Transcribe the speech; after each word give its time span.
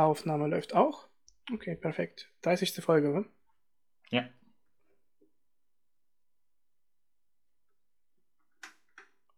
Aufnahme 0.00 0.48
läuft 0.48 0.74
auch. 0.74 1.08
Okay, 1.52 1.76
perfekt. 1.76 2.30
30. 2.42 2.82
Folge, 2.82 3.08
ne? 3.10 3.24
Ja. 4.10 4.24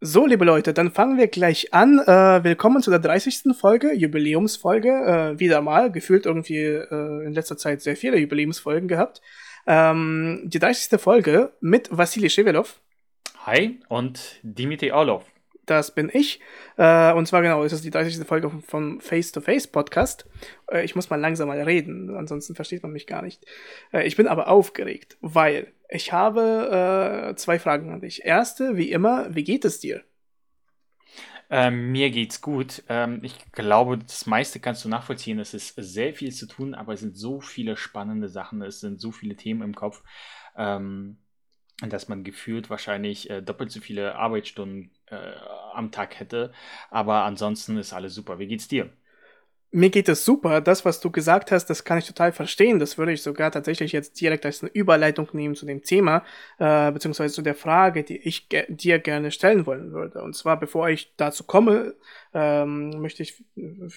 So, 0.01 0.27
liebe 0.27 0.45
Leute, 0.45 0.75
dann 0.75 0.91
fangen 0.91 1.17
wir 1.17 1.29
gleich 1.29 1.73
an. 1.73 1.99
Äh, 1.99 2.45
willkommen 2.45 2.83
zu 2.83 2.91
der 2.91 2.99
30. 2.99 3.57
Folge, 3.59 3.95
Jubiläumsfolge. 3.95 4.91
Äh, 4.91 5.41
wieder 5.41 5.63
mal, 5.63 5.91
gefühlt 5.91 6.27
irgendwie 6.27 6.59
äh, 6.59 7.25
in 7.25 7.33
letzter 7.33 7.57
Zeit 7.57 7.81
sehr 7.81 7.97
viele 7.97 8.19
Jubiläumsfolgen 8.19 8.87
gehabt. 8.87 9.23
Ähm, 9.67 10.43
die 10.45 10.59
30. 10.59 11.01
Folge 11.01 11.55
mit 11.61 11.89
Vassili 11.91 12.29
Shevelov. 12.29 12.81
Hi 13.47 13.81
und 13.89 14.41
Dimitri 14.43 14.93
Orlov. 14.93 15.25
Das 15.67 15.95
bin 15.95 16.11
ich. 16.13 16.41
Äh, 16.77 17.13
und 17.13 17.27
zwar 17.27 17.43
genau, 17.43 17.65
es 17.65 17.73
ist 17.73 17.85
die 17.85 17.91
30. 17.91 18.27
Folge 18.27 18.51
vom 18.67 19.01
Face-to-Face 19.01 19.69
Podcast. 19.69 20.27
Äh, 20.71 20.85
ich 20.85 20.95
muss 20.95 21.11
mal 21.11 21.21
langsam 21.21 21.49
mal 21.49 21.61
reden, 21.61 22.15
ansonsten 22.17 22.55
versteht 22.55 22.83
man 22.83 22.93
mich 22.93 23.07
gar 23.07 23.23
nicht. 23.23 23.45
Äh, 23.93 24.07
ich 24.07 24.17
bin 24.17 24.27
aber 24.27 24.49
aufgeregt, 24.49 25.17
weil 25.21 25.73
ich 25.89 26.13
habe 26.13 27.31
äh, 27.31 27.37
zwei 27.37 27.59
Fragen 27.59 27.91
an 27.93 28.01
dich. 28.01 28.25
Erste, 28.25 28.77
wie 28.77 28.91
immer, 28.91 29.35
wie 29.35 29.45
geht 29.45 29.65
es 29.65 29.81
dir? 29.81 30.03
Ähm, 31.51 31.93
mir 31.93 32.11
geht's 32.11 32.41
gut. 32.41 32.83
Ähm, 32.89 33.21
ich 33.23 33.37
glaube, 33.53 33.99
das 33.99 34.27
meiste 34.27 34.61
kannst 34.61 34.85
du 34.85 34.89
nachvollziehen. 34.89 35.39
Es 35.39 35.55
ist 35.55 35.75
sehr 35.77 36.15
viel 36.15 36.33
zu 36.33 36.47
tun, 36.47 36.75
aber 36.75 36.95
es 36.95 37.01
sind 37.01 37.17
so 37.17 37.41
viele 37.41 37.77
spannende 37.77 38.29
Sachen, 38.29 38.63
es 38.63 38.81
sind 38.81 39.01
so 39.01 39.13
viele 39.13 39.37
Themen 39.37 39.63
im 39.63 39.75
Kopf. 39.75 40.03
Ähm, 40.57 41.19
dass 41.81 42.09
man 42.09 42.23
gefühlt 42.23 42.71
wahrscheinlich 42.71 43.29
äh, 43.31 43.43
doppelt 43.43 43.71
so 43.71 43.81
viele 43.81 44.15
Arbeitsstunden 44.15 44.93
äh, 45.15 45.75
am 45.75 45.91
Tag 45.91 46.19
hätte. 46.21 46.53
Aber 46.91 47.25
ansonsten 47.25 47.77
ist 47.77 47.93
alles 47.93 48.15
super. 48.15 48.39
Wie 48.39 48.47
geht's 48.47 48.69
dir? 48.69 48.91
Mir 49.71 49.91
geht 49.91 50.09
es 50.09 50.25
super. 50.25 50.61
Das, 50.61 50.85
was 50.85 51.01
du 51.01 51.11
gesagt 51.11 51.51
hast, 51.51 51.67
das 51.67 51.83
kann 51.83 51.99
ich 51.99 52.07
total 52.07 52.31
verstehen. 52.31 52.79
Das 52.79 52.97
würde 52.97 53.13
ich 53.13 53.23
sogar 53.23 53.51
tatsächlich 53.51 53.91
jetzt 53.91 54.21
direkt 54.21 54.47
als 54.47 54.63
eine 54.63 54.71
Überleitung 54.71 55.29
nehmen 55.33 55.57
zu 55.57 55.67
dem 55.67 55.83
Thema, 55.83 56.23
äh, 56.59 56.93
beziehungsweise 56.93 57.35
zu 57.35 57.43
der 57.43 57.57
Frage, 57.57 58.05
die 58.05 58.19
ich 58.19 58.49
ge 58.49 58.67
dir 58.69 59.01
gerne 59.01 59.33
stellen 59.33 59.67
wollen 59.67 59.91
würde. 59.91 60.23
Und 60.23 60.37
zwar, 60.37 60.61
bevor 60.61 60.91
ich 60.91 61.13
dazu 61.17 61.43
komme, 61.43 61.95
ähm, 62.33 62.91
möchte 63.01 63.25
ich 63.25 63.43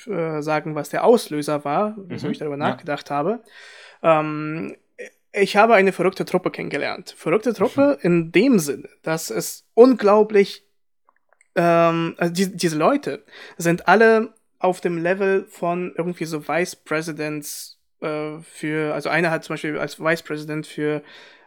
äh, 0.08 0.42
sagen, 0.42 0.74
was 0.74 0.90
der 0.90 1.04
Auslöser 1.04 1.64
war, 1.64 1.96
wieso 2.08 2.26
mhm, 2.26 2.32
ich 2.32 2.40
darüber 2.40 2.58
ja. 2.58 2.70
nachgedacht 2.70 3.12
habe. 3.12 3.44
Ähm, 4.02 4.76
ich 5.32 5.56
habe 5.58 5.76
eine 5.76 5.92
verrückte 5.92 6.26
Truppe 6.26 6.52
kennengelernt. 6.52 7.14
Verrückte 7.16 7.54
Truppe 7.54 8.00
in 8.02 8.32
dem 8.32 8.60
Sinne, 8.60 8.90
dass 9.04 9.30
es 9.30 9.68
unglaublich, 9.76 10.67
ähm, 11.58 12.16
also 12.18 12.34
die, 12.34 12.56
diese 12.56 12.78
Leute 12.78 13.24
sind 13.58 13.88
alle 13.88 14.34
auf 14.60 14.80
dem 14.80 14.98
Level 14.98 15.46
von 15.50 15.94
irgendwie 15.98 16.26
so 16.26 16.48
Vice 16.48 16.78
Presidents 16.78 17.78
äh, 18.02 18.40
für, 18.40 18.94
also 18.94 19.10
einer 19.10 19.30
hat 19.30 19.44
zum 19.44 19.54
Beispiel 19.54 19.78
als 19.78 20.00
Vice 20.00 20.24
President 20.24 20.66
für 20.66 21.04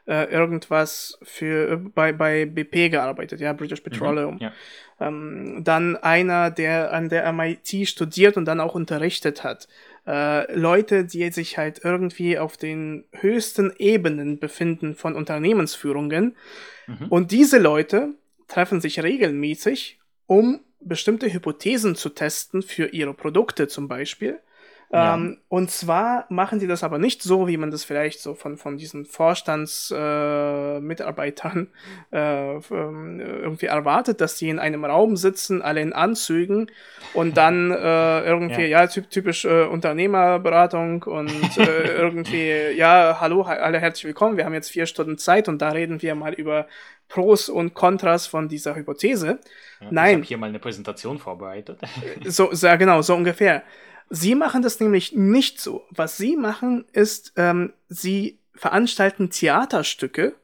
äh, 0.07 0.31
irgendwas 0.31 1.19
für 1.23 1.79
bei, 1.95 2.13
bei 2.13 2.45
BP 2.45 2.91
gearbeitet, 2.91 3.41
ja, 3.41 3.53
British 3.53 3.81
Petroleum. 3.81 4.35
Mhm, 4.35 4.41
ja. 4.41 4.53
Ähm, 5.01 5.61
dann 5.65 5.97
einer, 5.97 6.51
der 6.51 6.93
an 6.93 7.09
der 7.09 7.33
MIT 7.33 7.89
studiert 7.89 8.37
und 8.37 8.45
dann 8.45 8.61
auch 8.61 8.75
unterrichtet 8.75 9.45
hat 9.45 9.67
äh, 10.07 10.53
Leute, 10.55 11.05
die 11.05 11.31
sich 11.31 11.59
halt 11.59 11.81
irgendwie 11.85 12.39
auf 12.39 12.57
den 12.57 13.05
höchsten 13.13 13.73
Ebenen 13.79 14.39
befinden 14.39 14.95
von 14.95 15.15
Unternehmensführungen. 15.15 16.37
Mhm. 16.87 17.07
Und 17.09 17.31
diese 17.31 17.59
Leute 17.59 18.15
treffen 18.49 18.81
sich 18.81 19.03
regelmäßig, 19.03 20.00
um 20.31 20.61
bestimmte 20.79 21.33
Hypothesen 21.33 21.97
zu 21.97 22.11
testen 22.11 22.63
für 22.63 22.87
ihre 22.87 23.15
Produkte 23.15 23.67
zum 23.67 23.89
Beispiel. 23.89 24.39
Ja. 24.93 25.15
Ähm, 25.15 25.39
und 25.49 25.71
zwar 25.71 26.27
machen 26.31 26.59
die 26.59 26.67
das 26.67 26.83
aber 26.83 26.99
nicht 26.99 27.23
so, 27.23 27.47
wie 27.47 27.57
man 27.57 27.71
das 27.71 27.85
vielleicht 27.85 28.21
so 28.21 28.35
von, 28.35 28.57
von 28.57 28.77
diesen 28.77 29.05
Vorstandsmitarbeitern 29.05 31.69
äh, 32.13 32.57
äh, 32.57 32.61
irgendwie 32.71 33.67
erwartet, 33.67 34.21
dass 34.21 34.35
die 34.37 34.49
in 34.49 34.59
einem 34.59 34.85
Raum 34.85 35.17
sitzen, 35.17 35.63
alle 35.63 35.81
in 35.81 35.93
Anzügen 35.93 36.73
und 37.15 37.37
dann 37.37 37.71
äh, 37.71 38.25
irgendwie, 38.25 38.63
ja, 38.63 38.83
ja 38.83 38.89
typisch 38.89 39.45
äh, 39.45 39.63
Unternehmerberatung 39.63 41.05
und 41.05 41.57
äh, 41.57 41.63
irgendwie, 41.97 42.77
ja, 42.77 43.19
hallo, 43.21 43.43
alle 43.43 43.79
herzlich 43.79 44.07
willkommen, 44.07 44.37
wir 44.37 44.45
haben 44.45 44.55
jetzt 44.55 44.73
vier 44.73 44.87
Stunden 44.87 45.19
Zeit 45.19 45.49
und 45.49 45.63
da 45.63 45.69
reden 45.69 46.03
wir 46.03 46.17
mal 46.17 46.35
über 46.35 46.67
Pros 47.09 47.49
und 47.49 47.75
Kontras 47.75 48.27
von 48.27 48.49
dieser 48.49 48.75
Hypothese. 48.75 49.39
Ja, 49.81 49.87
Nein. 49.91 50.11
Ich 50.11 50.17
habe 50.17 50.27
hier 50.27 50.39
mal 50.39 50.49
eine 50.49 50.59
Präsentation 50.59 51.19
vorbereitet. 51.19 51.79
so, 52.25 52.49
so, 52.53 52.67
genau, 52.77 53.03
so 53.03 53.15
ungefähr. 53.15 53.63
Sie 54.11 54.35
machen 54.35 54.63
das 54.63 54.81
nämlich 54.81 55.13
nicht 55.13 55.61
so. 55.61 55.87
Was 55.91 56.17
sie 56.17 56.37
machen, 56.37 56.85
ist, 56.93 57.33
ähm, 57.37 57.73
sie 57.89 58.41
veranstalten 58.55 59.31
Theaterstücke, 59.31 60.35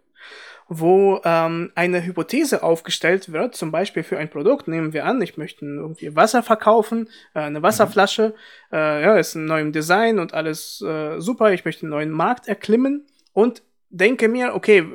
wo 0.68 1.20
ähm, 1.24 1.72
eine 1.74 2.04
Hypothese 2.04 2.62
aufgestellt 2.62 3.32
wird, 3.32 3.54
zum 3.54 3.72
Beispiel 3.72 4.04
für 4.04 4.18
ein 4.18 4.30
Produkt, 4.30 4.68
nehmen 4.68 4.92
wir 4.92 5.04
an, 5.04 5.20
ich 5.20 5.36
möchte 5.36 5.64
irgendwie 5.64 6.14
Wasser 6.14 6.42
verkaufen, 6.42 7.08
äh, 7.34 7.40
eine 7.40 7.62
Wasserflasche, 7.62 8.34
mhm. 8.70 8.76
äh, 8.76 9.02
ja, 9.02 9.16
ist 9.16 9.34
ein 9.34 9.44
neuem 9.44 9.72
Design 9.72 10.18
und 10.18 10.32
alles 10.32 10.80
äh, 10.80 11.20
super, 11.20 11.52
ich 11.52 11.64
möchte 11.64 11.82
einen 11.82 11.90
neuen 11.90 12.10
Markt 12.10 12.48
erklimmen 12.48 13.06
und 13.32 13.62
denke 13.90 14.28
mir, 14.28 14.54
okay, 14.54 14.86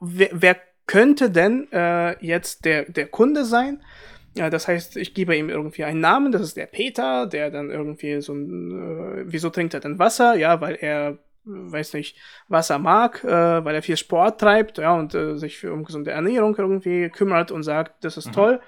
wer, 0.00 0.30
wer 0.32 0.56
könnte 0.86 1.30
denn 1.30 1.70
äh, 1.72 2.24
jetzt 2.24 2.64
der, 2.64 2.84
der 2.84 3.06
Kunde 3.06 3.44
sein? 3.44 3.82
Ja, 4.36 4.48
das 4.48 4.68
heißt, 4.68 4.96
ich 4.96 5.14
gebe 5.14 5.36
ihm 5.36 5.50
irgendwie 5.50 5.84
einen 5.84 6.00
Namen, 6.00 6.30
das 6.30 6.42
ist 6.42 6.56
der 6.56 6.66
Peter, 6.66 7.26
der 7.26 7.50
dann 7.50 7.70
irgendwie 7.70 8.20
so 8.20 8.32
ein, 8.32 8.70
äh, 8.70 9.24
wieso 9.26 9.50
trinkt 9.50 9.74
er 9.74 9.80
denn 9.80 9.98
Wasser? 9.98 10.34
Ja, 10.36 10.60
weil 10.60 10.76
er, 10.76 11.18
weiß 11.44 11.94
nicht, 11.94 12.16
Wasser 12.46 12.78
mag, 12.78 13.24
äh, 13.24 13.64
weil 13.64 13.74
er 13.74 13.82
viel 13.82 13.96
Sport 13.96 14.40
treibt, 14.40 14.78
ja, 14.78 14.94
und 14.94 15.14
äh, 15.14 15.36
sich 15.36 15.58
für 15.58 15.72
um 15.72 15.84
gesunde 15.84 16.12
Ernährung 16.12 16.54
irgendwie 16.56 17.08
kümmert 17.08 17.50
und 17.50 17.64
sagt, 17.64 18.04
das 18.04 18.16
ist 18.16 18.28
mhm. 18.28 18.32
toll. 18.32 18.60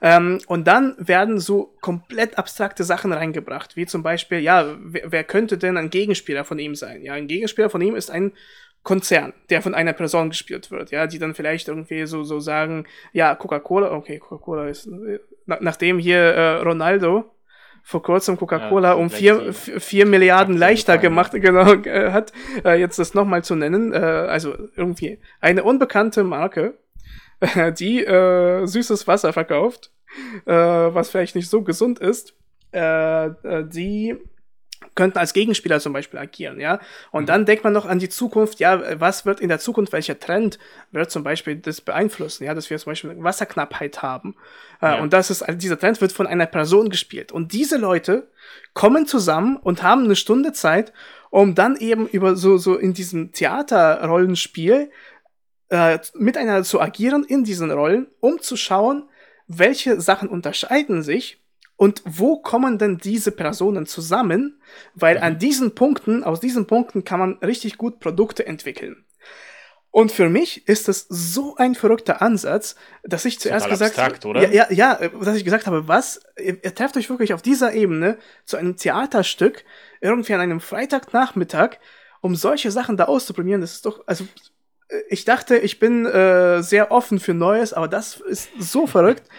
Ähm, 0.00 0.38
und 0.46 0.68
dann 0.68 0.94
werden 0.98 1.40
so 1.40 1.74
komplett 1.80 2.38
abstrakte 2.38 2.84
Sachen 2.84 3.12
reingebracht, 3.12 3.74
wie 3.76 3.86
zum 3.86 4.04
Beispiel, 4.04 4.38
ja, 4.38 4.76
wer, 4.80 5.10
wer 5.10 5.24
könnte 5.24 5.58
denn 5.58 5.76
ein 5.76 5.90
Gegenspieler 5.90 6.44
von 6.44 6.60
ihm 6.60 6.76
sein? 6.76 7.02
Ja, 7.02 7.14
ein 7.14 7.26
Gegenspieler 7.26 7.70
von 7.70 7.80
ihm 7.80 7.96
ist 7.96 8.10
ein 8.10 8.32
Konzern, 8.82 9.34
der 9.50 9.60
von 9.60 9.74
einer 9.74 9.92
Person 9.92 10.30
gespielt 10.30 10.70
wird, 10.70 10.90
ja, 10.90 11.06
die 11.06 11.18
dann 11.18 11.34
vielleicht 11.34 11.68
irgendwie 11.68 12.06
so, 12.06 12.22
so 12.22 12.40
sagen, 12.40 12.86
ja, 13.12 13.34
Coca-Cola, 13.34 13.92
okay, 13.92 14.18
Coca-Cola 14.18 14.68
ist, 14.68 14.88
na, 15.46 15.58
nachdem 15.60 15.98
hier 15.98 16.18
äh, 16.18 16.56
Ronaldo 16.62 17.30
vor 17.82 18.02
kurzem 18.02 18.36
Coca-Cola 18.36 18.90
ja, 18.90 18.94
um 18.94 19.10
vier, 19.10 19.52
vier 19.52 20.06
Milliarden 20.06 20.56
leichter 20.56 20.98
gemacht 20.98 21.32
genau, 21.34 21.74
äh, 21.74 22.12
hat, 22.12 22.32
äh, 22.64 22.78
jetzt 22.78 22.98
das 22.98 23.14
nochmal 23.14 23.44
zu 23.44 23.56
nennen, 23.56 23.92
äh, 23.92 23.96
also 23.96 24.54
irgendwie 24.76 25.18
eine 25.40 25.64
unbekannte 25.64 26.24
Marke, 26.24 26.78
die 27.78 28.04
äh, 28.04 28.66
süßes 28.66 29.06
Wasser 29.06 29.32
verkauft, 29.32 29.92
äh, 30.46 30.52
was 30.52 31.10
vielleicht 31.10 31.36
nicht 31.36 31.50
so 31.50 31.62
gesund 31.62 31.98
ist, 31.98 32.34
äh 32.72 33.30
die 33.64 34.16
könnten 34.98 35.18
als 35.18 35.32
Gegenspieler 35.32 35.78
zum 35.78 35.92
Beispiel 35.92 36.18
agieren, 36.18 36.58
ja. 36.58 36.80
Und 37.12 37.22
mhm. 37.22 37.26
dann 37.26 37.46
denkt 37.46 37.62
man 37.62 37.72
noch 37.72 37.86
an 37.86 38.00
die 38.00 38.08
Zukunft, 38.08 38.58
ja, 38.58 39.00
was 39.00 39.24
wird 39.24 39.38
in 39.38 39.48
der 39.48 39.60
Zukunft, 39.60 39.92
welcher 39.92 40.18
Trend 40.18 40.58
wird 40.90 41.08
zum 41.12 41.22
Beispiel 41.22 41.54
das 41.54 41.80
beeinflussen, 41.80 42.42
ja, 42.42 42.52
dass 42.52 42.68
wir 42.68 42.78
zum 42.78 42.90
Beispiel 42.90 43.14
Wasserknappheit 43.22 44.02
haben. 44.02 44.34
Äh, 44.82 44.86
ja. 44.86 45.00
und 45.00 45.12
das 45.12 45.30
ist, 45.30 45.42
also 45.42 45.56
dieser 45.56 45.78
Trend 45.78 46.00
wird 46.00 46.10
von 46.10 46.26
einer 46.26 46.46
Person 46.46 46.90
gespielt. 46.90 47.30
Und 47.30 47.52
diese 47.52 47.76
Leute 47.76 48.26
kommen 48.74 49.06
zusammen 49.06 49.56
und 49.56 49.84
haben 49.84 50.02
eine 50.02 50.16
Stunde 50.16 50.52
Zeit, 50.52 50.92
um 51.30 51.54
dann 51.54 51.76
eben 51.76 52.08
über 52.08 52.34
so, 52.34 52.58
so 52.58 52.74
in 52.74 52.92
diesem 52.92 53.30
Theaterrollenspiel 53.30 54.90
äh, 55.68 55.98
miteinander 56.14 56.64
zu 56.64 56.80
agieren 56.80 57.22
in 57.22 57.44
diesen 57.44 57.70
Rollen, 57.70 58.08
um 58.18 58.40
zu 58.40 58.56
schauen, 58.56 59.08
welche 59.46 60.00
Sachen 60.00 60.28
unterscheiden 60.28 61.04
sich 61.04 61.40
und 61.78 62.02
wo 62.04 62.42
kommen 62.42 62.76
denn 62.76 62.98
diese 62.98 63.30
Personen 63.30 63.86
zusammen? 63.86 64.60
Weil 64.94 65.16
an 65.18 65.34
mhm. 65.34 65.38
diesen 65.38 65.74
Punkten, 65.76 66.24
aus 66.24 66.40
diesen 66.40 66.66
Punkten 66.66 67.04
kann 67.04 67.20
man 67.20 67.38
richtig 67.38 67.78
gut 67.78 68.00
Produkte 68.00 68.44
entwickeln. 68.44 69.04
Und 69.92 70.10
für 70.10 70.28
mich 70.28 70.66
ist 70.66 70.88
das 70.88 71.06
so 71.08 71.54
ein 71.56 71.76
verrückter 71.76 72.20
Ansatz, 72.20 72.74
dass 73.04 73.24
ich 73.24 73.38
zuerst 73.38 73.68
gesagt 73.68 73.96
habe, 73.96 74.40
ja, 74.40 74.50
ja, 74.50 74.66
ja, 74.72 75.08
dass 75.08 75.36
ich 75.36 75.44
gesagt 75.44 75.68
habe, 75.68 75.86
was, 75.86 76.20
ihr, 76.36 76.62
ihr 76.62 76.74
trefft 76.74 76.96
euch 76.96 77.08
wirklich 77.08 77.32
auf 77.32 77.42
dieser 77.42 77.72
Ebene 77.72 78.18
zu 78.44 78.56
einem 78.56 78.76
Theaterstück 78.76 79.64
irgendwie 80.00 80.34
an 80.34 80.40
einem 80.40 80.60
Freitagnachmittag, 80.60 81.78
um 82.20 82.34
solche 82.34 82.72
Sachen 82.72 82.96
da 82.96 83.04
auszuprobieren. 83.04 83.60
Das 83.60 83.74
ist 83.74 83.86
doch, 83.86 84.02
also 84.06 84.24
ich 85.08 85.24
dachte, 85.24 85.56
ich 85.56 85.78
bin 85.78 86.06
äh, 86.06 86.60
sehr 86.60 86.90
offen 86.90 87.20
für 87.20 87.34
Neues, 87.34 87.72
aber 87.72 87.86
das 87.86 88.16
ist 88.16 88.50
so 88.58 88.88
verrückt. 88.88 89.22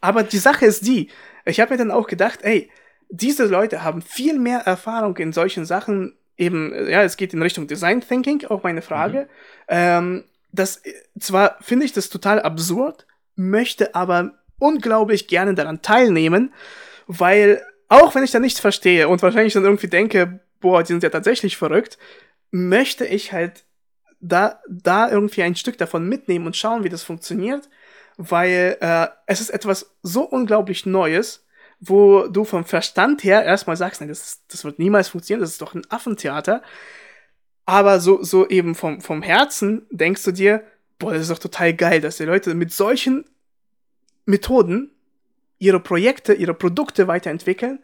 Aber 0.00 0.22
die 0.22 0.38
Sache 0.38 0.64
ist 0.64 0.86
die, 0.86 1.10
ich 1.48 1.60
habe 1.60 1.72
mir 1.72 1.78
dann 1.78 1.90
auch 1.90 2.06
gedacht, 2.06 2.40
ey, 2.42 2.70
diese 3.08 3.46
Leute 3.46 3.82
haben 3.82 4.02
viel 4.02 4.38
mehr 4.38 4.60
Erfahrung 4.60 5.16
in 5.16 5.32
solchen 5.32 5.64
Sachen. 5.64 6.14
Eben, 6.36 6.72
ja, 6.88 7.02
es 7.02 7.16
geht 7.16 7.34
in 7.34 7.42
Richtung 7.42 7.66
Design 7.66 8.00
Thinking, 8.00 8.44
auch 8.46 8.62
meine 8.62 8.82
Frage. 8.82 9.22
Mhm. 9.22 9.26
Ähm, 9.68 10.24
das, 10.52 10.82
zwar 11.18 11.56
finde 11.60 11.86
ich 11.86 11.92
das 11.92 12.08
total 12.08 12.40
absurd, 12.40 13.06
möchte 13.34 13.94
aber 13.94 14.38
unglaublich 14.58 15.28
gerne 15.28 15.54
daran 15.54 15.82
teilnehmen, 15.82 16.52
weil 17.06 17.62
auch 17.88 18.14
wenn 18.14 18.24
ich 18.24 18.30
da 18.30 18.40
nichts 18.40 18.60
verstehe 18.60 19.08
und 19.08 19.22
wahrscheinlich 19.22 19.54
dann 19.54 19.64
irgendwie 19.64 19.88
denke, 19.88 20.40
boah, 20.60 20.82
die 20.82 20.88
sind 20.88 21.02
ja 21.02 21.10
tatsächlich 21.10 21.56
verrückt, 21.56 21.98
möchte 22.50 23.06
ich 23.06 23.32
halt 23.32 23.64
da, 24.20 24.60
da 24.68 25.10
irgendwie 25.10 25.42
ein 25.42 25.54
Stück 25.54 25.78
davon 25.78 26.08
mitnehmen 26.08 26.46
und 26.46 26.56
schauen, 26.56 26.84
wie 26.84 26.88
das 26.88 27.02
funktioniert, 27.02 27.68
weil 28.18 28.76
äh, 28.80 29.06
es 29.26 29.40
ist 29.40 29.50
etwas 29.50 29.94
so 30.02 30.22
unglaublich 30.22 30.84
Neues, 30.84 31.46
wo 31.80 32.26
du 32.26 32.44
vom 32.44 32.64
Verstand 32.64 33.22
her 33.22 33.44
erstmal 33.44 33.76
sagst, 33.76 34.00
nein, 34.00 34.08
das, 34.08 34.42
das 34.48 34.64
wird 34.64 34.80
niemals 34.80 35.08
funktionieren, 35.08 35.40
das 35.40 35.52
ist 35.52 35.62
doch 35.62 35.74
ein 35.74 35.88
Affentheater. 35.88 36.62
Aber 37.64 38.00
so, 38.00 38.22
so 38.22 38.48
eben 38.48 38.74
vom, 38.74 39.00
vom 39.00 39.22
Herzen 39.22 39.86
denkst 39.90 40.24
du 40.24 40.32
dir, 40.32 40.64
boah, 40.98 41.12
das 41.12 41.22
ist 41.22 41.30
doch 41.30 41.38
total 41.38 41.74
geil, 41.74 42.00
dass 42.00 42.16
die 42.16 42.24
Leute 42.24 42.54
mit 42.54 42.72
solchen 42.72 43.24
Methoden 44.26 44.90
ihre 45.58 45.78
Projekte, 45.78 46.34
ihre 46.34 46.54
Produkte 46.54 47.06
weiterentwickeln 47.06 47.78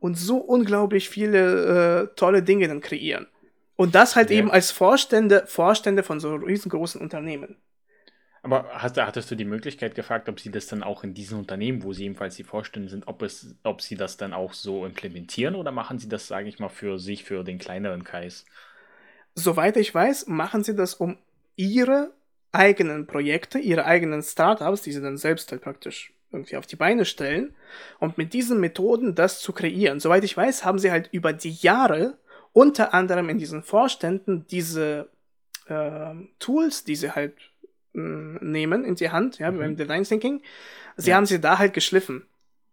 und 0.00 0.16
so 0.16 0.38
unglaublich 0.38 1.08
viele 1.08 2.08
äh, 2.10 2.16
tolle 2.16 2.42
Dinge 2.42 2.66
dann 2.66 2.80
kreieren. 2.80 3.28
Und 3.76 3.94
das 3.94 4.16
halt 4.16 4.30
ja. 4.30 4.38
eben 4.38 4.50
als 4.50 4.72
Vorstände, 4.72 5.44
Vorstände 5.46 6.02
von 6.02 6.18
so 6.18 6.34
riesengroßen 6.34 7.00
Unternehmen. 7.00 7.56
Aber 8.42 8.68
hast, 8.72 8.96
hattest 8.96 9.30
du 9.30 9.34
die 9.34 9.44
Möglichkeit 9.44 9.94
gefragt, 9.94 10.28
ob 10.28 10.40
sie 10.40 10.50
das 10.50 10.66
dann 10.66 10.82
auch 10.82 11.04
in 11.04 11.14
diesen 11.14 11.38
Unternehmen, 11.38 11.82
wo 11.82 11.92
sie 11.92 12.04
ebenfalls 12.04 12.36
die 12.36 12.44
Vorstände 12.44 12.88
sind, 12.88 13.08
ob, 13.08 13.22
es, 13.22 13.56
ob 13.64 13.82
sie 13.82 13.96
das 13.96 14.16
dann 14.16 14.32
auch 14.32 14.52
so 14.52 14.86
implementieren 14.86 15.54
oder 15.54 15.72
machen 15.72 15.98
sie 15.98 16.08
das, 16.08 16.28
sage 16.28 16.48
ich 16.48 16.58
mal, 16.58 16.68
für 16.68 16.98
sich, 16.98 17.24
für 17.24 17.42
den 17.42 17.58
kleineren 17.58 18.04
Kreis? 18.04 18.44
Soweit 19.34 19.76
ich 19.76 19.94
weiß, 19.94 20.26
machen 20.28 20.62
sie 20.62 20.74
das, 20.74 20.94
um 20.94 21.18
ihre 21.56 22.12
eigenen 22.52 23.06
Projekte, 23.06 23.58
ihre 23.58 23.84
eigenen 23.84 24.22
Startups, 24.22 24.82
die 24.82 24.92
sie 24.92 25.02
dann 25.02 25.16
selbst 25.16 25.50
halt 25.50 25.62
praktisch 25.62 26.12
irgendwie 26.30 26.56
auf 26.56 26.66
die 26.66 26.76
Beine 26.76 27.04
stellen 27.04 27.54
und 27.98 28.18
mit 28.18 28.32
diesen 28.32 28.60
Methoden 28.60 29.14
das 29.14 29.40
zu 29.40 29.52
kreieren. 29.52 30.00
Soweit 30.00 30.24
ich 30.24 30.36
weiß, 30.36 30.64
haben 30.64 30.78
sie 30.78 30.90
halt 30.90 31.08
über 31.12 31.32
die 31.32 31.52
Jahre 31.52 32.18
unter 32.52 32.94
anderem 32.94 33.28
in 33.28 33.38
diesen 33.38 33.62
Vorständen 33.62 34.46
diese 34.50 35.08
äh, 35.66 36.14
Tools, 36.38 36.84
die 36.84 36.96
sie 36.96 37.12
halt 37.12 37.34
nehmen 37.98 38.84
in 38.84 38.94
die 38.94 39.10
Hand, 39.10 39.38
ja, 39.38 39.50
mhm. 39.50 39.58
beim 39.58 39.76
Design 39.76 40.04
Thinking, 40.04 40.42
sie 40.96 41.10
ja. 41.10 41.16
haben 41.16 41.26
sie 41.26 41.40
da 41.40 41.58
halt 41.58 41.74
geschliffen 41.74 42.26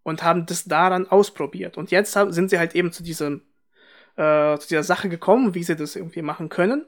und 0.03 0.23
haben 0.23 0.45
das 0.45 0.65
daran 0.65 1.07
ausprobiert. 1.07 1.77
Und 1.77 1.91
jetzt 1.91 2.13
sind 2.13 2.49
sie 2.49 2.59
halt 2.59 2.75
eben 2.75 2.91
zu 2.91 3.03
diesem 3.03 3.41
äh, 4.17 4.57
zu 4.57 4.67
dieser 4.69 4.83
Sache 4.83 5.09
gekommen, 5.09 5.55
wie 5.55 5.63
sie 5.63 5.75
das 5.75 5.95
irgendwie 5.95 6.21
machen 6.21 6.49
können. 6.49 6.85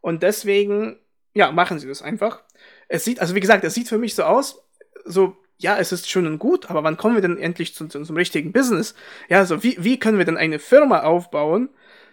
Und 0.00 0.22
deswegen, 0.22 0.98
ja, 1.34 1.52
machen 1.52 1.78
sie 1.78 1.88
das 1.88 2.02
einfach. 2.02 2.42
Es 2.88 3.04
sieht, 3.04 3.20
also 3.20 3.34
wie 3.34 3.40
gesagt, 3.40 3.64
es 3.64 3.74
sieht 3.74 3.88
für 3.88 3.98
mich 3.98 4.14
so 4.14 4.24
aus, 4.24 4.64
so 5.04 5.36
ja, 5.58 5.76
es 5.76 5.90
ist 5.90 6.08
schön 6.08 6.26
und 6.26 6.38
gut, 6.38 6.70
aber 6.70 6.84
wann 6.84 6.96
kommen 6.96 7.16
wir 7.16 7.22
denn 7.22 7.36
endlich 7.36 7.74
zu, 7.74 7.88
zu, 7.88 8.02
zum 8.02 8.16
richtigen 8.16 8.52
Business? 8.52 8.94
Ja, 9.28 9.44
so 9.44 9.62
wie, 9.64 9.76
wie 9.80 9.98
können 9.98 10.18
wir 10.18 10.24
denn 10.24 10.36
eine 10.36 10.60
Firma 10.60 11.02
aufbauen, 11.02 11.68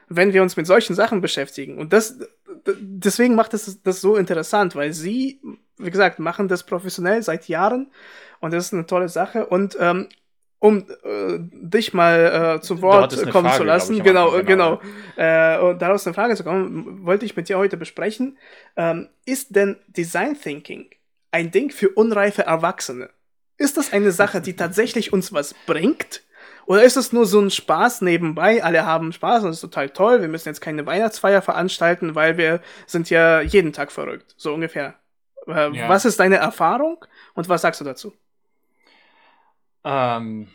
wenn 0.07 0.34
wir 0.34 0.42
uns 0.42 0.57
mit 0.57 0.66
solchen 0.66 0.96
Sachen 0.96 1.22
beschäftigen. 1.22 1.78
Und 1.78 1.94
das, 1.94 2.18
deswegen 2.66 3.36
macht 3.36 3.54
das 3.54 3.81
das 3.84 4.02
so 4.02 4.16
interessant, 4.16 4.75
weil 4.75 4.94
sie, 4.94 5.40
wie 5.77 5.92
gesagt, 5.92 6.19
machen 6.19 6.48
das 6.48 6.63
professionell 6.63 7.22
seit 7.24 7.48
Jahren 7.48 7.92
und 8.39 8.54
das 8.54 8.66
ist 8.66 8.74
eine 8.74 8.86
tolle 8.86 9.10
Sache. 9.10 9.45
Und 9.45 9.77
ähm, 9.80 10.07
um 10.60 10.86
äh, 11.04 11.38
dich 11.39 11.94
mal 11.94 12.57
äh, 12.57 12.62
zu 12.62 12.81
Wort 12.81 13.13
kommen 13.30 13.48
Frage, 13.48 13.57
zu 13.57 13.63
lassen, 13.63 14.01
genau, 14.01 14.31
genau, 14.31 14.44
genau. 14.44 14.81
Äh, 15.16 15.60
und 15.60 15.81
daraus 15.81 16.07
eine 16.07 16.13
Frage 16.13 16.36
zu 16.36 16.44
kommen, 16.44 17.06
wollte 17.06 17.25
ich 17.25 17.36
mit 17.36 17.50
dir 17.50 17.57
heute 17.57 17.77
besprechen. 17.77 18.38
Ähm, 18.75 19.10
ist 19.25 19.56
denn 19.56 19.77
Design 19.88 20.39
Thinking 20.39 20.88
ein 21.31 21.51
Ding 21.51 21.69
für 21.72 21.89
unreife 21.89 22.44
Erwachsene? 22.44 23.10
Ist 23.57 23.78
das 23.78 23.94
eine 23.94 24.12
Sache, 24.12 24.42
die 24.42 24.56
tatsächlich 24.56 25.13
uns 25.13 25.33
was 25.33 25.54
bringt? 25.66 26.24
Oder 26.66 26.83
ist 26.83 26.98
es 26.98 27.13
nur 27.13 27.25
so 27.25 27.39
ein 27.39 27.51
Spaß 27.51 28.01
nebenbei? 28.01 28.63
Alle 28.63 28.86
haben 28.86 29.13
Spaß 29.13 29.44
und 29.44 29.50
es 29.50 29.57
ist 29.57 29.62
total 29.62 29.89
toll. 29.89 30.21
Wir 30.21 30.28
müssen 30.28 30.50
jetzt 30.50 30.62
keine 30.62 30.86
Weihnachtsfeier 30.86 31.42
veranstalten, 31.42 32.16
weil 32.16 32.38
wir 32.38 32.62
sind 32.88 33.10
ja 33.10 33.42
jeden 33.42 33.71
Tag 33.71 33.92
verrückt. 33.92 34.33
So 34.38 34.54
ungefähr. 34.54 34.95
Äh, 35.47 35.71
ja. 35.71 35.89
Was 35.89 36.06
ist 36.06 36.19
deine 36.19 36.38
Erfahrung 36.38 37.06
und 37.33 37.50
was 37.50 37.62
sagst 37.62 37.81
du 37.81 37.86
dazu? 37.86 38.13
Ähm, 39.83 40.47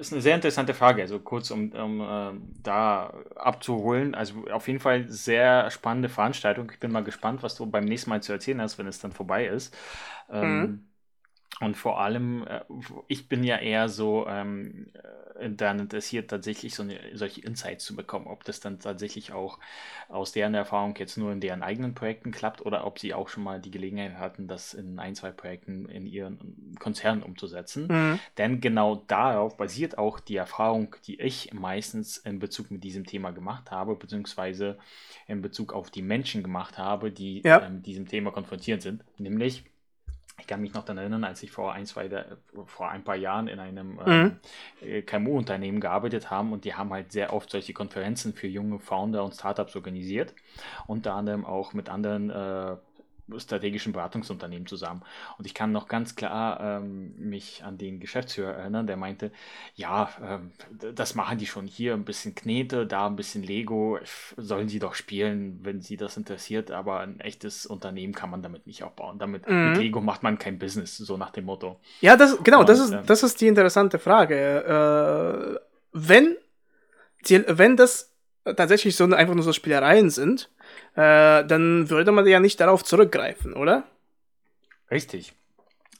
ist 0.00 0.12
eine 0.12 0.22
sehr 0.22 0.34
interessante 0.34 0.74
Frage. 0.74 1.02
Also 1.02 1.20
kurz, 1.20 1.50
um, 1.50 1.72
um 1.72 2.00
äh, 2.00 2.32
da 2.62 3.14
abzuholen. 3.36 4.14
Also 4.14 4.46
auf 4.50 4.68
jeden 4.68 4.80
Fall 4.80 5.08
sehr 5.08 5.70
spannende 5.70 6.08
Veranstaltung. 6.08 6.70
Ich 6.72 6.80
bin 6.80 6.92
mal 6.92 7.04
gespannt, 7.04 7.42
was 7.42 7.56
du 7.56 7.66
beim 7.66 7.84
nächsten 7.84 8.10
Mal 8.10 8.22
zu 8.22 8.32
erzählen 8.32 8.60
hast, 8.60 8.78
wenn 8.78 8.86
es 8.86 9.00
dann 9.00 9.12
vorbei 9.12 9.46
ist. 9.46 9.76
Ähm, 10.30 10.60
mhm. 10.60 10.93
Und 11.60 11.76
vor 11.76 12.00
allem, 12.00 12.46
äh, 12.46 12.60
ich 13.08 13.28
bin 13.28 13.44
ja 13.44 13.58
eher 13.58 13.88
so 13.88 14.26
ähm, 14.28 14.88
äh, 15.38 15.50
dann 15.50 15.78
interessiert, 15.80 16.30
tatsächlich 16.30 16.74
so 16.74 16.82
eine, 16.82 16.98
solche 17.14 17.40
Insights 17.42 17.84
zu 17.84 17.96
bekommen, 17.96 18.26
ob 18.26 18.44
das 18.44 18.60
dann 18.60 18.78
tatsächlich 18.78 19.32
auch 19.32 19.58
aus 20.08 20.32
deren 20.32 20.54
Erfahrung 20.54 20.94
jetzt 20.96 21.16
nur 21.16 21.32
in 21.32 21.40
deren 21.40 21.62
eigenen 21.62 21.94
Projekten 21.94 22.30
klappt 22.30 22.64
oder 22.64 22.86
ob 22.86 22.98
sie 22.98 23.14
auch 23.14 23.28
schon 23.28 23.42
mal 23.42 23.60
die 23.60 23.70
Gelegenheit 23.70 24.18
hatten, 24.18 24.48
das 24.48 24.74
in 24.74 24.98
ein, 24.98 25.14
zwei 25.14 25.30
Projekten 25.30 25.86
in 25.86 26.06
ihren 26.06 26.76
Konzernen 26.78 27.22
umzusetzen. 27.22 27.88
Mhm. 27.88 28.18
Denn 28.38 28.60
genau 28.60 28.96
darauf 29.06 29.56
basiert 29.56 29.98
auch 29.98 30.20
die 30.20 30.36
Erfahrung, 30.36 30.96
die 31.06 31.20
ich 31.20 31.52
meistens 31.52 32.16
in 32.16 32.38
Bezug 32.38 32.70
mit 32.70 32.84
diesem 32.84 33.04
Thema 33.04 33.30
gemacht 33.30 33.70
habe, 33.70 33.96
beziehungsweise 33.96 34.78
in 35.26 35.42
Bezug 35.42 35.72
auf 35.72 35.90
die 35.90 36.02
Menschen 36.02 36.42
gemacht 36.42 36.78
habe, 36.78 37.10
die 37.10 37.42
ja. 37.42 37.58
äh, 37.58 37.70
mit 37.70 37.86
diesem 37.86 38.06
Thema 38.06 38.30
konfrontiert 38.30 38.82
sind. 38.82 39.04
Nämlich, 39.18 39.64
ich 40.38 40.46
kann 40.46 40.60
mich 40.60 40.74
noch 40.74 40.84
daran 40.84 40.98
erinnern, 40.98 41.24
als 41.24 41.42
ich 41.42 41.50
vor 41.50 41.72
ein, 41.72 41.86
zwei, 41.86 42.10
vor 42.66 42.90
ein 42.90 43.04
paar 43.04 43.16
Jahren 43.16 43.46
in 43.48 43.60
einem 43.60 43.98
mhm. 44.04 44.36
äh, 44.82 45.02
KMU-Unternehmen 45.02 45.80
gearbeitet 45.80 46.30
habe 46.30 46.50
und 46.50 46.64
die 46.64 46.74
haben 46.74 46.92
halt 46.92 47.12
sehr 47.12 47.32
oft 47.32 47.50
solche 47.50 47.72
Konferenzen 47.72 48.34
für 48.34 48.46
junge 48.46 48.78
Founder 48.78 49.24
und 49.24 49.34
Startups 49.34 49.76
organisiert. 49.76 50.34
Unter 50.86 51.14
anderem 51.14 51.44
auch 51.46 51.72
mit 51.72 51.88
anderen 51.88 52.30
äh, 52.30 52.76
strategischen 53.38 53.92
Beratungsunternehmen 53.92 54.66
zusammen. 54.66 55.02
Und 55.38 55.46
ich 55.46 55.54
kann 55.54 55.72
noch 55.72 55.88
ganz 55.88 56.14
klar 56.14 56.60
ähm, 56.60 57.14
mich 57.16 57.64
an 57.64 57.78
den 57.78 58.00
Geschäftsführer 58.00 58.52
erinnern, 58.52 58.86
der 58.86 58.96
meinte, 58.96 59.32
ja, 59.74 60.10
ähm, 60.22 60.52
das 60.94 61.14
machen 61.14 61.38
die 61.38 61.46
schon 61.46 61.66
hier, 61.66 61.94
ein 61.94 62.04
bisschen 62.04 62.34
Knete, 62.34 62.86
da 62.86 63.06
ein 63.06 63.16
bisschen 63.16 63.42
Lego, 63.42 63.98
sollen 64.36 64.68
sie 64.68 64.78
doch 64.78 64.94
spielen, 64.94 65.60
wenn 65.62 65.80
sie 65.80 65.96
das 65.96 66.16
interessiert, 66.16 66.70
aber 66.70 67.00
ein 67.00 67.20
echtes 67.20 67.66
Unternehmen 67.66 68.14
kann 68.14 68.30
man 68.30 68.42
damit 68.42 68.66
nicht 68.66 68.82
aufbauen. 68.82 69.18
Damit 69.18 69.48
mhm. 69.48 69.70
mit 69.70 69.78
Lego 69.78 70.00
macht 70.00 70.22
man 70.22 70.38
kein 70.38 70.58
Business, 70.58 70.96
so 70.96 71.16
nach 71.16 71.30
dem 71.30 71.46
Motto. 71.46 71.80
Ja, 72.00 72.16
das, 72.16 72.42
genau, 72.42 72.60
Und, 72.60 72.68
das, 72.68 72.80
ist, 72.80 72.92
ähm, 72.92 73.02
das 73.06 73.22
ist 73.22 73.40
die 73.40 73.46
interessante 73.46 73.98
Frage. 73.98 75.58
Äh, 75.58 75.60
wenn, 75.92 76.36
die, 77.28 77.42
wenn 77.46 77.76
das 77.76 78.14
tatsächlich 78.44 78.96
so 78.96 79.04
einfach 79.04 79.34
nur 79.34 79.44
so 79.44 79.52
Spielereien 79.52 80.10
sind, 80.10 80.50
äh, 80.94 81.44
dann 81.44 81.90
würde 81.90 82.12
man 82.12 82.26
ja 82.26 82.40
nicht 82.40 82.60
darauf 82.60 82.84
zurückgreifen, 82.84 83.54
oder? 83.54 83.84
Richtig. 84.90 85.34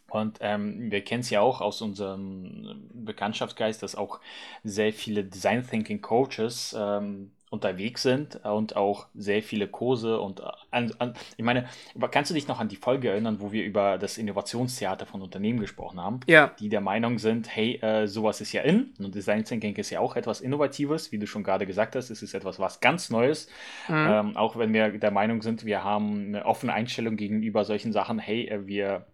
Und 0.09 0.38
ähm, 0.40 0.93
wir 0.93 1.02
kennen 1.02 1.23
es 1.23 1.31
ja 1.31 1.40
auch 1.40 1.61
aus 1.61 1.83
unserem 1.83 2.88
Bekanntschaftsgeist, 2.93 3.83
dass 3.83 3.97
auch 3.97 4.21
sehr 4.62 4.93
viele 4.93 5.25
Design 5.25 5.66
Thinking 5.66 6.00
Coaches 6.00 6.75
ähm, 6.78 7.33
unterwegs 7.54 8.02
sind 8.02 8.37
und 8.44 8.76
auch 8.76 9.06
sehr 9.14 9.42
viele 9.42 9.66
Kurse 9.66 10.20
und 10.20 10.40
äh, 10.40 10.44
an, 10.70 10.92
an, 10.99 11.14
ich 11.37 11.44
meine, 11.44 11.66
kannst 12.11 12.30
du 12.30 12.34
dich 12.34 12.49
noch 12.49 12.61
an 12.61 12.68
die 12.68 12.76
Folge 12.76 13.08
erinnern, 13.08 13.40
wo 13.40 13.52
wir 13.52 13.64
über 13.64 13.96
das 13.96 14.18
Innovationstheater 14.18 15.06
von 15.06 15.23
Unternehmen 15.23 15.61
gesprochen 15.61 16.00
haben? 16.00 16.20
Ja. 16.26 16.52
Die 16.58 16.68
der 16.68 16.80
Meinung 16.80 17.18
sind, 17.18 17.54
hey, 17.54 17.76
äh, 17.76 18.06
sowas 18.06 18.40
ist 18.40 18.52
ja 18.52 18.62
in 18.62 18.92
und 18.99 19.14
Design 19.14 19.44
Thinking 19.44 19.75
ist 19.76 19.90
ja 19.90 20.00
auch 20.00 20.16
etwas 20.16 20.40
Innovatives, 20.40 21.12
wie 21.12 21.18
du 21.18 21.26
schon 21.26 21.42
gerade 21.42 21.66
gesagt 21.66 21.96
hast, 21.96 22.11
es 22.11 22.23
ist 22.23 22.34
etwas 22.34 22.58
was 22.58 22.80
ganz 22.80 23.08
Neues. 23.08 23.49
Mhm. 23.88 23.94
Ähm, 23.94 24.37
auch 24.37 24.56
wenn 24.56 24.75
wir 24.75 24.90
der 24.99 25.11
Meinung 25.11 25.40
sind, 25.40 25.64
wir 25.64 25.82
haben 25.82 26.26
eine 26.28 26.44
offene 26.44 26.75
Einstellung 26.75 27.16
gegenüber 27.16 27.64
solchen 27.64 27.92
Sachen, 27.92 28.18
hey, 28.18 28.49
äh, 28.49 28.66
wir 28.66 29.06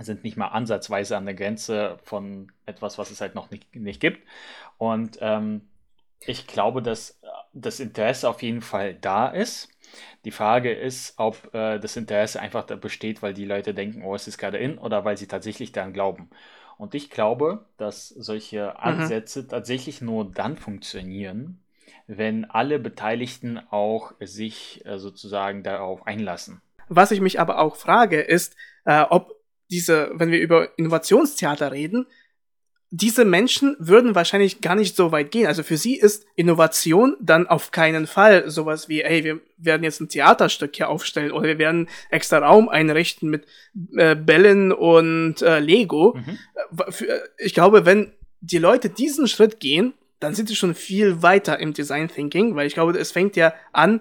sind 0.00 0.24
nicht 0.24 0.36
mal 0.36 0.48
ansatzweise 0.48 1.16
an 1.16 1.24
der 1.24 1.34
Grenze 1.34 1.98
von 2.04 2.52
etwas, 2.66 2.98
was 2.98 3.10
es 3.10 3.20
halt 3.20 3.34
noch 3.34 3.50
nicht, 3.50 3.74
nicht 3.74 4.00
gibt. 4.00 4.26
Und 4.76 5.18
ähm, 5.20 5.62
ich 6.20 6.46
glaube, 6.46 6.82
dass 6.82 7.17
das 7.52 7.80
Interesse 7.80 8.28
auf 8.28 8.42
jeden 8.42 8.62
Fall 8.62 8.94
da 8.94 9.28
ist. 9.28 9.68
Die 10.24 10.30
Frage 10.30 10.72
ist, 10.72 11.14
ob 11.16 11.54
äh, 11.54 11.78
das 11.78 11.96
Interesse 11.96 12.40
einfach 12.40 12.64
da 12.64 12.76
besteht, 12.76 13.22
weil 13.22 13.34
die 13.34 13.44
Leute 13.44 13.74
denken, 13.74 14.02
oh, 14.04 14.14
es 14.14 14.28
ist 14.28 14.38
gerade 14.38 14.58
in, 14.58 14.78
oder 14.78 15.04
weil 15.04 15.16
sie 15.16 15.26
tatsächlich 15.26 15.72
daran 15.72 15.92
glauben. 15.92 16.30
Und 16.76 16.94
ich 16.94 17.10
glaube, 17.10 17.66
dass 17.76 18.08
solche 18.08 18.74
mhm. 18.74 18.76
Ansätze 18.76 19.42
mhm. 19.42 19.48
tatsächlich 19.48 20.00
nur 20.00 20.30
dann 20.30 20.56
funktionieren, 20.56 21.60
wenn 22.06 22.44
alle 22.44 22.78
Beteiligten 22.78 23.58
auch 23.70 24.12
sich 24.20 24.84
äh, 24.86 24.98
sozusagen 24.98 25.62
darauf 25.62 26.06
einlassen. 26.06 26.62
Was 26.88 27.10
ich 27.10 27.20
mich 27.20 27.40
aber 27.40 27.58
auch 27.58 27.76
frage, 27.76 28.20
ist, 28.20 28.56
äh, 28.84 29.02
ob 29.02 29.34
diese, 29.70 30.10
wenn 30.14 30.30
wir 30.30 30.40
über 30.40 30.78
Innovationstheater 30.78 31.72
reden, 31.72 32.06
diese 32.90 33.24
Menschen 33.26 33.76
würden 33.78 34.14
wahrscheinlich 34.14 34.62
gar 34.62 34.74
nicht 34.74 34.96
so 34.96 35.12
weit 35.12 35.30
gehen. 35.30 35.46
Also 35.46 35.62
für 35.62 35.76
sie 35.76 35.96
ist 35.96 36.24
Innovation 36.36 37.16
dann 37.20 37.46
auf 37.46 37.70
keinen 37.70 38.06
Fall 38.06 38.48
sowas 38.50 38.88
wie, 38.88 39.02
ey, 39.02 39.24
wir 39.24 39.40
werden 39.58 39.84
jetzt 39.84 40.00
ein 40.00 40.08
Theaterstück 40.08 40.74
hier 40.74 40.88
aufstellen 40.88 41.32
oder 41.32 41.48
wir 41.48 41.58
werden 41.58 41.88
extra 42.08 42.38
Raum 42.38 42.68
einrichten 42.68 43.28
mit 43.28 43.46
äh, 43.96 44.16
Bällen 44.16 44.72
und 44.72 45.42
äh, 45.42 45.58
Lego. 45.58 46.16
Mhm. 46.16 46.38
Äh, 46.78 47.18
ich 47.36 47.52
glaube, 47.52 47.84
wenn 47.84 48.12
die 48.40 48.58
Leute 48.58 48.88
diesen 48.88 49.28
Schritt 49.28 49.60
gehen, 49.60 49.92
dann 50.20 50.34
sind 50.34 50.48
sie 50.48 50.56
schon 50.56 50.74
viel 50.74 51.22
weiter 51.22 51.58
im 51.58 51.74
Design 51.74 52.08
Thinking, 52.08 52.56
weil 52.56 52.66
ich 52.66 52.74
glaube, 52.74 52.98
es 52.98 53.12
fängt 53.12 53.36
ja 53.36 53.52
an, 53.72 54.00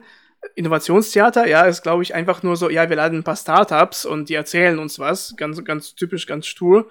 Innovationstheater, 0.56 1.48
ja, 1.48 1.64
ist 1.64 1.82
glaube 1.82 2.04
ich 2.04 2.16
einfach 2.16 2.42
nur 2.42 2.56
so, 2.56 2.70
ja, 2.70 2.90
wir 2.90 2.96
laden 2.96 3.20
ein 3.20 3.24
paar 3.24 3.36
Startups 3.36 4.06
und 4.06 4.30
die 4.30 4.36
erzählen 4.36 4.80
uns 4.80 4.98
was, 4.98 5.36
ganz, 5.36 5.64
ganz 5.66 5.96
typisch, 5.96 6.26
ganz 6.26 6.48
stur. 6.48 6.90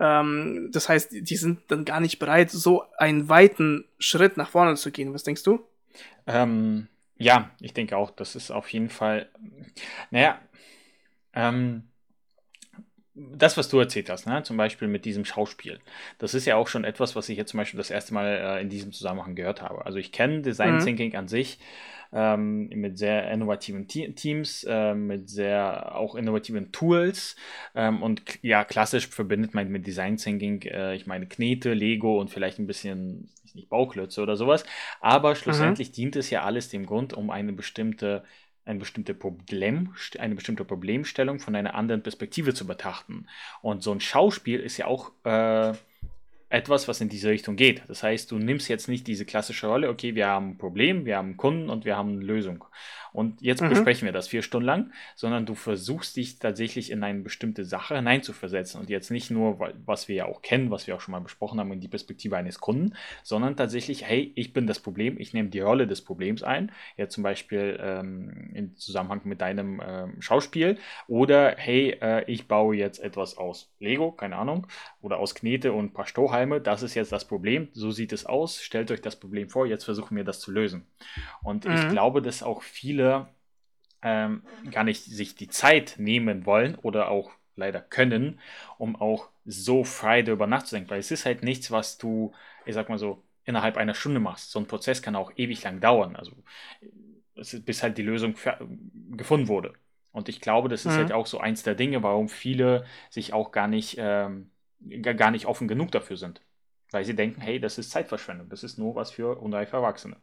Ähm, 0.00 0.70
das 0.72 0.88
heißt, 0.88 1.12
die 1.12 1.36
sind 1.36 1.60
dann 1.68 1.84
gar 1.84 2.00
nicht 2.00 2.18
bereit, 2.18 2.50
so 2.50 2.84
einen 2.98 3.28
weiten 3.28 3.84
Schritt 3.98 4.36
nach 4.36 4.50
vorne 4.50 4.74
zu 4.76 4.90
gehen. 4.90 5.14
Was 5.14 5.22
denkst 5.22 5.42
du? 5.42 5.64
Ähm, 6.26 6.88
ja, 7.16 7.50
ich 7.60 7.74
denke 7.74 7.96
auch, 7.96 8.10
das 8.10 8.34
ist 8.34 8.50
auf 8.50 8.68
jeden 8.70 8.90
Fall, 8.90 9.28
naja, 10.10 10.40
ähm, 11.32 11.84
das, 13.14 13.56
was 13.56 13.68
du 13.68 13.78
erzählt 13.78 14.10
hast, 14.10 14.26
ne? 14.26 14.42
zum 14.42 14.56
Beispiel 14.56 14.88
mit 14.88 15.04
diesem 15.04 15.24
Schauspiel, 15.24 15.78
das 16.18 16.34
ist 16.34 16.46
ja 16.46 16.56
auch 16.56 16.66
schon 16.66 16.84
etwas, 16.84 17.14
was 17.14 17.28
ich 17.28 17.38
jetzt 17.38 17.50
zum 17.50 17.58
Beispiel 17.58 17.78
das 17.78 17.90
erste 17.90 18.12
Mal 18.12 18.26
äh, 18.26 18.60
in 18.60 18.68
diesem 18.68 18.92
Zusammenhang 18.92 19.34
gehört 19.34 19.62
habe. 19.62 19.86
Also 19.86 19.98
ich 19.98 20.10
kenne 20.10 20.42
Design 20.42 20.76
mhm. 20.76 20.84
Thinking 20.84 21.14
an 21.16 21.28
sich 21.28 21.58
ähm, 22.12 22.68
mit 22.68 22.98
sehr 22.98 23.30
innovativen 23.30 23.86
Te 23.86 24.12
Teams, 24.14 24.64
äh, 24.64 24.94
mit 24.94 25.28
sehr 25.28 25.96
auch 25.96 26.14
innovativen 26.16 26.72
Tools 26.72 27.36
ähm, 27.74 28.02
und 28.02 28.22
ja, 28.42 28.64
klassisch 28.64 29.08
verbindet 29.08 29.54
man 29.54 29.68
mit 29.68 29.86
Design 29.86 30.16
Thinking, 30.16 30.62
äh, 30.62 30.94
ich 30.94 31.06
meine 31.06 31.26
Knete, 31.26 31.72
Lego 31.72 32.20
und 32.20 32.30
vielleicht 32.30 32.58
ein 32.58 32.66
bisschen, 32.66 33.28
nicht 33.54 33.68
Bauklötze 33.68 34.22
oder 34.22 34.36
sowas, 34.36 34.64
aber 35.00 35.36
schlussendlich 35.36 35.90
mhm. 35.90 35.94
dient 35.94 36.16
es 36.16 36.30
ja 36.30 36.42
alles 36.42 36.68
dem 36.68 36.86
Grund, 36.86 37.12
um 37.12 37.30
eine 37.30 37.52
bestimmte 37.52 38.24
eine 38.64 38.78
bestimmte, 38.78 39.14
Problem, 39.14 39.94
eine 40.18 40.34
bestimmte 40.34 40.64
Problemstellung 40.64 41.38
von 41.38 41.54
einer 41.54 41.74
anderen 41.74 42.02
Perspektive 42.02 42.54
zu 42.54 42.66
betrachten. 42.66 43.26
Und 43.62 43.82
so 43.82 43.92
ein 43.92 44.00
Schauspiel 44.00 44.60
ist 44.60 44.76
ja 44.78 44.86
auch 44.86 45.12
äh, 45.24 45.74
etwas, 46.54 46.86
was 46.88 47.00
in 47.00 47.08
diese 47.08 47.28
Richtung 47.28 47.56
geht. 47.56 47.82
Das 47.88 48.02
heißt, 48.02 48.30
du 48.30 48.38
nimmst 48.38 48.68
jetzt 48.68 48.88
nicht 48.88 49.06
diese 49.06 49.24
klassische 49.24 49.66
Rolle, 49.66 49.88
okay, 49.88 50.14
wir 50.14 50.28
haben 50.28 50.50
ein 50.50 50.58
Problem, 50.58 51.04
wir 51.04 51.16
haben 51.16 51.30
einen 51.30 51.36
Kunden 51.36 51.68
und 51.68 51.84
wir 51.84 51.96
haben 51.96 52.12
eine 52.12 52.24
Lösung. 52.24 52.64
Und 53.14 53.42
jetzt 53.42 53.62
mhm. 53.62 53.68
besprechen 53.68 54.06
wir 54.06 54.12
das 54.12 54.26
vier 54.26 54.42
Stunden 54.42 54.66
lang, 54.66 54.92
sondern 55.14 55.46
du 55.46 55.54
versuchst 55.54 56.16
dich 56.16 56.40
tatsächlich 56.40 56.90
in 56.90 57.04
eine 57.04 57.20
bestimmte 57.20 57.64
Sache 57.64 57.94
hineinzuversetzen 57.94 58.80
und 58.80 58.90
jetzt 58.90 59.12
nicht 59.12 59.30
nur, 59.30 59.72
was 59.86 60.08
wir 60.08 60.16
ja 60.16 60.26
auch 60.26 60.42
kennen, 60.42 60.72
was 60.72 60.88
wir 60.88 60.96
auch 60.96 61.00
schon 61.00 61.12
mal 61.12 61.20
besprochen 61.20 61.60
haben, 61.60 61.70
in 61.70 61.78
die 61.78 61.86
Perspektive 61.86 62.36
eines 62.36 62.58
Kunden, 62.58 62.96
sondern 63.22 63.56
tatsächlich, 63.56 64.04
hey, 64.04 64.32
ich 64.34 64.52
bin 64.52 64.66
das 64.66 64.80
Problem, 64.80 65.20
ich 65.20 65.32
nehme 65.32 65.48
die 65.48 65.60
Rolle 65.60 65.86
des 65.86 66.02
Problems 66.02 66.42
ein, 66.42 66.72
ja 66.96 67.08
zum 67.08 67.22
Beispiel 67.22 67.78
ähm, 67.80 68.50
im 68.52 68.76
Zusammenhang 68.76 69.20
mit 69.22 69.40
deinem 69.40 69.80
ähm, 69.86 70.20
Schauspiel 70.20 70.78
oder 71.06 71.54
hey, 71.56 71.96
äh, 72.02 72.24
ich 72.26 72.48
baue 72.48 72.74
jetzt 72.74 72.98
etwas 72.98 73.38
aus 73.38 73.72
Lego, 73.78 74.10
keine 74.10 74.34
Ahnung, 74.34 74.66
oder 75.02 75.18
aus 75.18 75.36
Knete 75.36 75.72
und 75.72 75.84
ein 75.84 75.92
paar 75.92 76.08
Strohhalme, 76.08 76.43
das 76.60 76.82
ist 76.82 76.94
jetzt 76.94 77.12
das 77.12 77.26
Problem, 77.26 77.68
so 77.72 77.90
sieht 77.90 78.12
es 78.12 78.26
aus, 78.26 78.62
stellt 78.62 78.90
euch 78.90 79.00
das 79.00 79.16
Problem 79.16 79.48
vor, 79.48 79.66
jetzt 79.66 79.84
versuchen 79.84 80.16
wir 80.16 80.24
das 80.24 80.40
zu 80.40 80.50
lösen. 80.50 80.86
Und 81.42 81.64
mhm. 81.64 81.74
ich 81.74 81.88
glaube, 81.88 82.22
dass 82.22 82.42
auch 82.42 82.62
viele 82.62 82.84
viele 82.84 83.26
ähm, 84.02 84.42
gar 84.70 84.84
nicht 84.84 85.04
sich 85.04 85.34
die 85.34 85.48
Zeit 85.48 85.94
nehmen 85.96 86.44
wollen 86.44 86.74
oder 86.74 87.08
auch 87.08 87.30
leider 87.56 87.80
können, 87.80 88.38
um 88.76 88.96
auch 88.96 89.30
so 89.46 89.84
frei 89.84 90.22
darüber 90.22 90.46
nachzudenken. 90.46 90.90
Weil 90.90 91.00
es 91.00 91.10
ist 91.10 91.24
halt 91.24 91.42
nichts, 91.42 91.70
was 91.70 91.96
du, 91.96 92.32
ich 92.66 92.74
sag 92.74 92.88
mal 92.88 92.98
so, 92.98 93.22
innerhalb 93.44 93.76
einer 93.76 93.94
Stunde 93.94 94.20
machst. 94.20 94.50
So 94.50 94.58
ein 94.58 94.66
Prozess 94.66 95.00
kann 95.00 95.16
auch 95.16 95.32
ewig 95.36 95.62
lang 95.64 95.80
dauern. 95.80 96.16
Also 96.16 96.32
ist, 97.34 97.64
bis 97.64 97.82
halt 97.82 97.96
die 97.96 98.02
Lösung 98.02 98.34
gefunden 99.16 99.48
wurde. 99.48 99.72
Und 100.12 100.28
ich 100.28 100.40
glaube, 100.40 100.68
das 100.68 100.84
ist 100.84 100.92
mhm. 100.92 100.98
halt 100.98 101.12
auch 101.12 101.26
so 101.26 101.40
eins 101.40 101.62
der 101.62 101.74
Dinge, 101.74 102.02
warum 102.02 102.28
viele 102.28 102.84
sich 103.10 103.32
auch 103.32 103.52
gar 103.52 103.68
nicht, 103.68 103.96
ähm, 103.98 104.50
gar 105.16 105.30
nicht 105.30 105.46
offen 105.46 105.68
genug 105.68 105.92
dafür 105.92 106.16
sind. 106.16 106.40
Weil 106.90 107.04
sie 107.04 107.16
denken, 107.16 107.40
hey, 107.40 107.58
das 107.58 107.78
ist 107.78 107.90
Zeitverschwendung, 107.90 108.48
das 108.48 108.62
ist 108.62 108.78
nur 108.78 108.94
was 108.94 109.10
für 109.10 109.38
unreife 109.38 109.76
Erwachsene. 109.76 110.16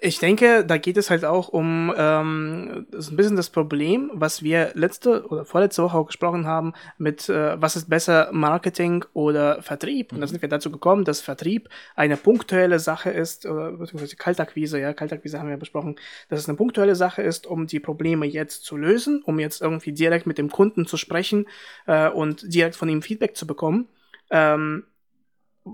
Ich 0.00 0.18
denke, 0.18 0.64
da 0.64 0.78
geht 0.78 0.96
es 0.96 1.10
halt 1.10 1.24
auch 1.24 1.48
um 1.48 1.92
ähm, 1.96 2.86
so 2.92 3.12
ein 3.12 3.16
bisschen 3.16 3.36
das 3.36 3.50
Problem, 3.50 4.10
was 4.14 4.42
wir 4.42 4.70
letzte 4.74 5.26
oder 5.26 5.44
vorletzte 5.44 5.82
Woche 5.82 5.96
auch 5.96 6.06
gesprochen 6.06 6.46
haben, 6.46 6.72
mit 6.98 7.28
äh, 7.28 7.60
was 7.60 7.76
ist 7.76 7.88
besser, 7.88 8.30
Marketing 8.32 9.04
oder 9.12 9.62
Vertrieb. 9.62 10.12
Und 10.12 10.20
da 10.20 10.26
sind 10.26 10.40
wir 10.42 10.48
dazu 10.48 10.70
gekommen, 10.70 11.04
dass 11.04 11.20
Vertrieb 11.20 11.68
eine 11.94 12.16
punktuelle 12.16 12.78
Sache 12.78 13.10
ist, 13.10 13.46
oder 13.46 13.72
beziehungsweise 13.72 14.16
Kaltakquise, 14.16 14.78
ja, 14.78 14.92
Kaltakquise 14.92 15.38
haben 15.38 15.48
wir 15.48 15.56
besprochen, 15.56 15.96
dass 16.28 16.40
es 16.40 16.48
eine 16.48 16.56
punktuelle 16.56 16.94
Sache 16.94 17.22
ist, 17.22 17.46
um 17.46 17.66
die 17.66 17.80
Probleme 17.80 18.26
jetzt 18.26 18.64
zu 18.64 18.76
lösen, 18.76 19.22
um 19.24 19.38
jetzt 19.38 19.60
irgendwie 19.60 19.92
direkt 19.92 20.26
mit 20.26 20.38
dem 20.38 20.50
Kunden 20.50 20.86
zu 20.86 20.96
sprechen 20.96 21.46
äh, 21.86 22.08
und 22.08 22.54
direkt 22.54 22.76
von 22.76 22.88
ihm 22.88 23.02
Feedback 23.02 23.36
zu 23.36 23.46
bekommen. 23.46 23.88
Ähm, 24.30 24.84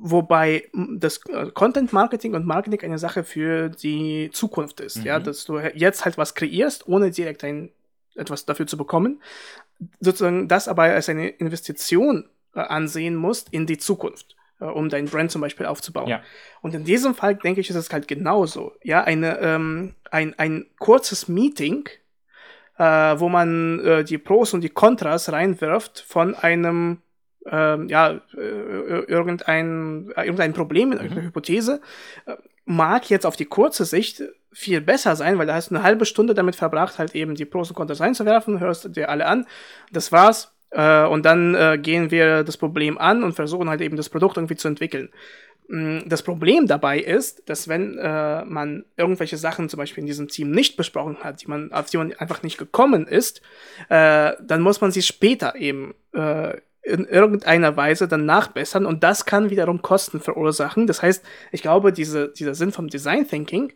wobei 0.03 0.69
das 0.97 1.21
äh, 1.29 1.47
Content 1.53 1.93
Marketing 1.93 2.35
und 2.35 2.47
Marketing 2.47 2.81
eine 2.83 2.99
Sache 2.99 3.25
für 3.25 3.69
die 3.69 4.31
Zukunft 4.33 4.81
ist, 4.81 4.99
mhm. 4.99 5.05
ja, 5.05 5.21
dass 5.21 5.45
du 5.45 5.59
jetzt 5.59 6.05
halt 6.05 6.19
was 6.19 6.35
kreierst, 6.35 6.89
ohne 6.89 7.11
direkt 7.11 7.45
ein, 7.45 7.71
etwas 8.15 8.47
dafür 8.47 8.67
zu 8.67 8.77
bekommen, 8.77 9.21
sozusagen 10.01 10.49
das 10.49 10.69
aber 10.69 10.85
als 10.85 11.09
eine 11.09 11.29
Investition 11.29 12.29
äh, 12.55 12.61
ansehen 12.61 13.17
musst 13.17 13.53
in 13.53 13.67
die 13.67 13.79
Zukunft, 13.79 14.37
äh, 14.61 14.65
um 14.65 14.89
dein 14.89 15.07
Brand 15.07 15.31
zum 15.31 15.41
Beispiel 15.41 15.67
aufzubauen. 15.67 16.09
Ja. 16.09 16.23
Und 16.63 16.75
in 16.75 16.85
diesem 16.85 17.15
Fall 17.15 17.37
denke 17.37 17.61
ich, 17.61 17.71
ist 17.71 17.77
es 17.77 17.93
halt 17.93 18.09
genauso, 18.09 18.73
ja, 18.83 19.03
eine, 19.05 19.39
ähm, 19.41 19.95
ein, 20.11 20.39
ein 20.39 20.67
kurzes 20.79 21.29
Meeting, 21.29 21.89
äh, 22.79 22.85
wo 22.85 23.29
man 23.29 23.81
äh, 23.81 24.05
die 24.05 24.19
Pros 24.19 24.55
und 24.55 24.63
die 24.63 24.71
Kontras 24.71 25.31
reinwirft 25.33 26.01
von 26.01 26.35
einem 26.35 27.03
ähm, 27.51 27.89
ja, 27.89 28.21
äh, 28.37 29.01
irgendein, 29.07 30.13
irgendein 30.17 30.53
Problem, 30.53 30.93
irgendeine 30.93 31.23
mhm. 31.23 31.27
Hypothese, 31.27 31.81
äh, 32.27 32.37
mag 32.65 33.09
jetzt 33.11 33.27
auf 33.27 33.37
die 33.37 33.45
kurze 33.45 33.85
Sicht 33.85 34.23
viel 34.53 34.81
besser 34.81 35.17
sein, 35.17 35.39
weil 35.39 35.47
da 35.47 35.55
hast 35.55 35.71
du 35.71 35.75
eine 35.75 35.85
halbe 35.85 36.07
Stunde 36.07 36.35
damit 36.35 36.57
verbracht, 36.57 36.99
halt 36.99 37.15
eben 37.15 37.35
die 37.35 37.45
Pros 37.45 37.71
und 37.71 37.77
Kontras 37.77 38.01
reinzuwerfen, 38.01 38.59
hörst 38.61 38.97
dir 38.97 39.09
alle 39.09 39.27
an, 39.27 39.47
das 39.93 40.13
war's, 40.13 40.57
äh, 40.71 41.05
und 41.05 41.25
dann 41.25 41.55
äh, 41.55 41.79
gehen 41.79 42.11
wir 42.11 42.43
das 42.43 42.57
Problem 42.57 42.99
an 42.99 43.23
und 43.23 43.35
versuchen 43.35 43.69
halt 43.69 43.81
eben 43.81 43.97
das 43.97 44.09
Produkt 44.09 44.37
irgendwie 44.37 44.57
zu 44.57 44.69
entwickeln. 44.69 45.11
Mm, 45.69 46.01
das 46.07 46.23
Problem 46.23 46.67
dabei 46.67 46.99
ist, 46.99 47.49
dass 47.49 47.69
wenn 47.69 47.99
äh, 47.99 48.45
man 48.45 48.85
irgendwelche 48.97 49.37
Sachen 49.37 49.69
zum 49.69 49.79
Beispiel 49.79 50.03
in 50.03 50.07
diesem 50.07 50.29
Team 50.29 50.51
nicht 50.51 50.77
besprochen 50.77 51.19
hat, 51.23 51.43
die 51.43 51.49
man, 51.49 51.73
auf 51.73 51.87
die 51.87 51.99
man 51.99 52.13
einfach 52.15 52.43
nicht 52.43 52.59
gekommen 52.59 53.07
ist, 53.07 53.41
äh, 53.89 54.33
dann 54.41 54.61
muss 54.61 54.81
man 54.81 54.91
sie 54.91 55.03
später 55.03 55.57
eben 55.57 55.95
äh, 56.13 56.55
in 56.87 57.05
irgendeiner 57.05 57.77
Weise 57.77 58.07
dann 58.07 58.27
nachbessern 58.27 58.87
und 58.87 59.03
das 59.03 59.25
kann 59.25 59.51
wiederum 59.51 59.83
Kosten 59.83 60.21
verursachen. 60.21 60.87
Das 60.87 61.03
heißt, 61.03 61.25
ich 61.51 61.63
glaube, 61.63 61.93
diese, 61.93 62.29
dieser 62.29 62.55
Sinn 62.55 62.71
vom 62.71 62.89
Design 62.89 63.27
Thinking 63.27 63.73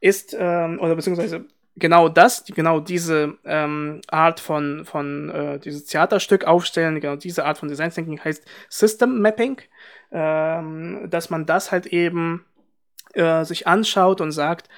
ist, 0.00 0.36
ähm, 0.38 0.78
oder 0.80 0.94
beziehungsweise 0.94 1.44
genau 1.76 2.08
das, 2.08 2.44
genau 2.44 2.78
diese 2.78 3.34
ähm, 3.44 4.00
Art 4.08 4.38
von, 4.38 4.84
von 4.84 5.30
äh, 5.30 5.58
dieses 5.58 5.86
Theaterstück 5.86 6.44
aufstellen, 6.44 7.00
genau 7.00 7.16
diese 7.16 7.44
Art 7.44 7.58
von 7.58 7.68
Design 7.68 7.90
Thinking 7.90 8.20
heißt 8.22 8.44
System 8.68 9.20
Mapping, 9.20 9.60
ähm, 10.12 11.08
dass 11.10 11.30
man 11.30 11.46
das 11.46 11.72
halt 11.72 11.86
eben 11.86 12.44
äh, 13.14 13.44
sich 13.44 13.66
anschaut 13.66 14.20
und 14.20 14.30
sagt, 14.30 14.68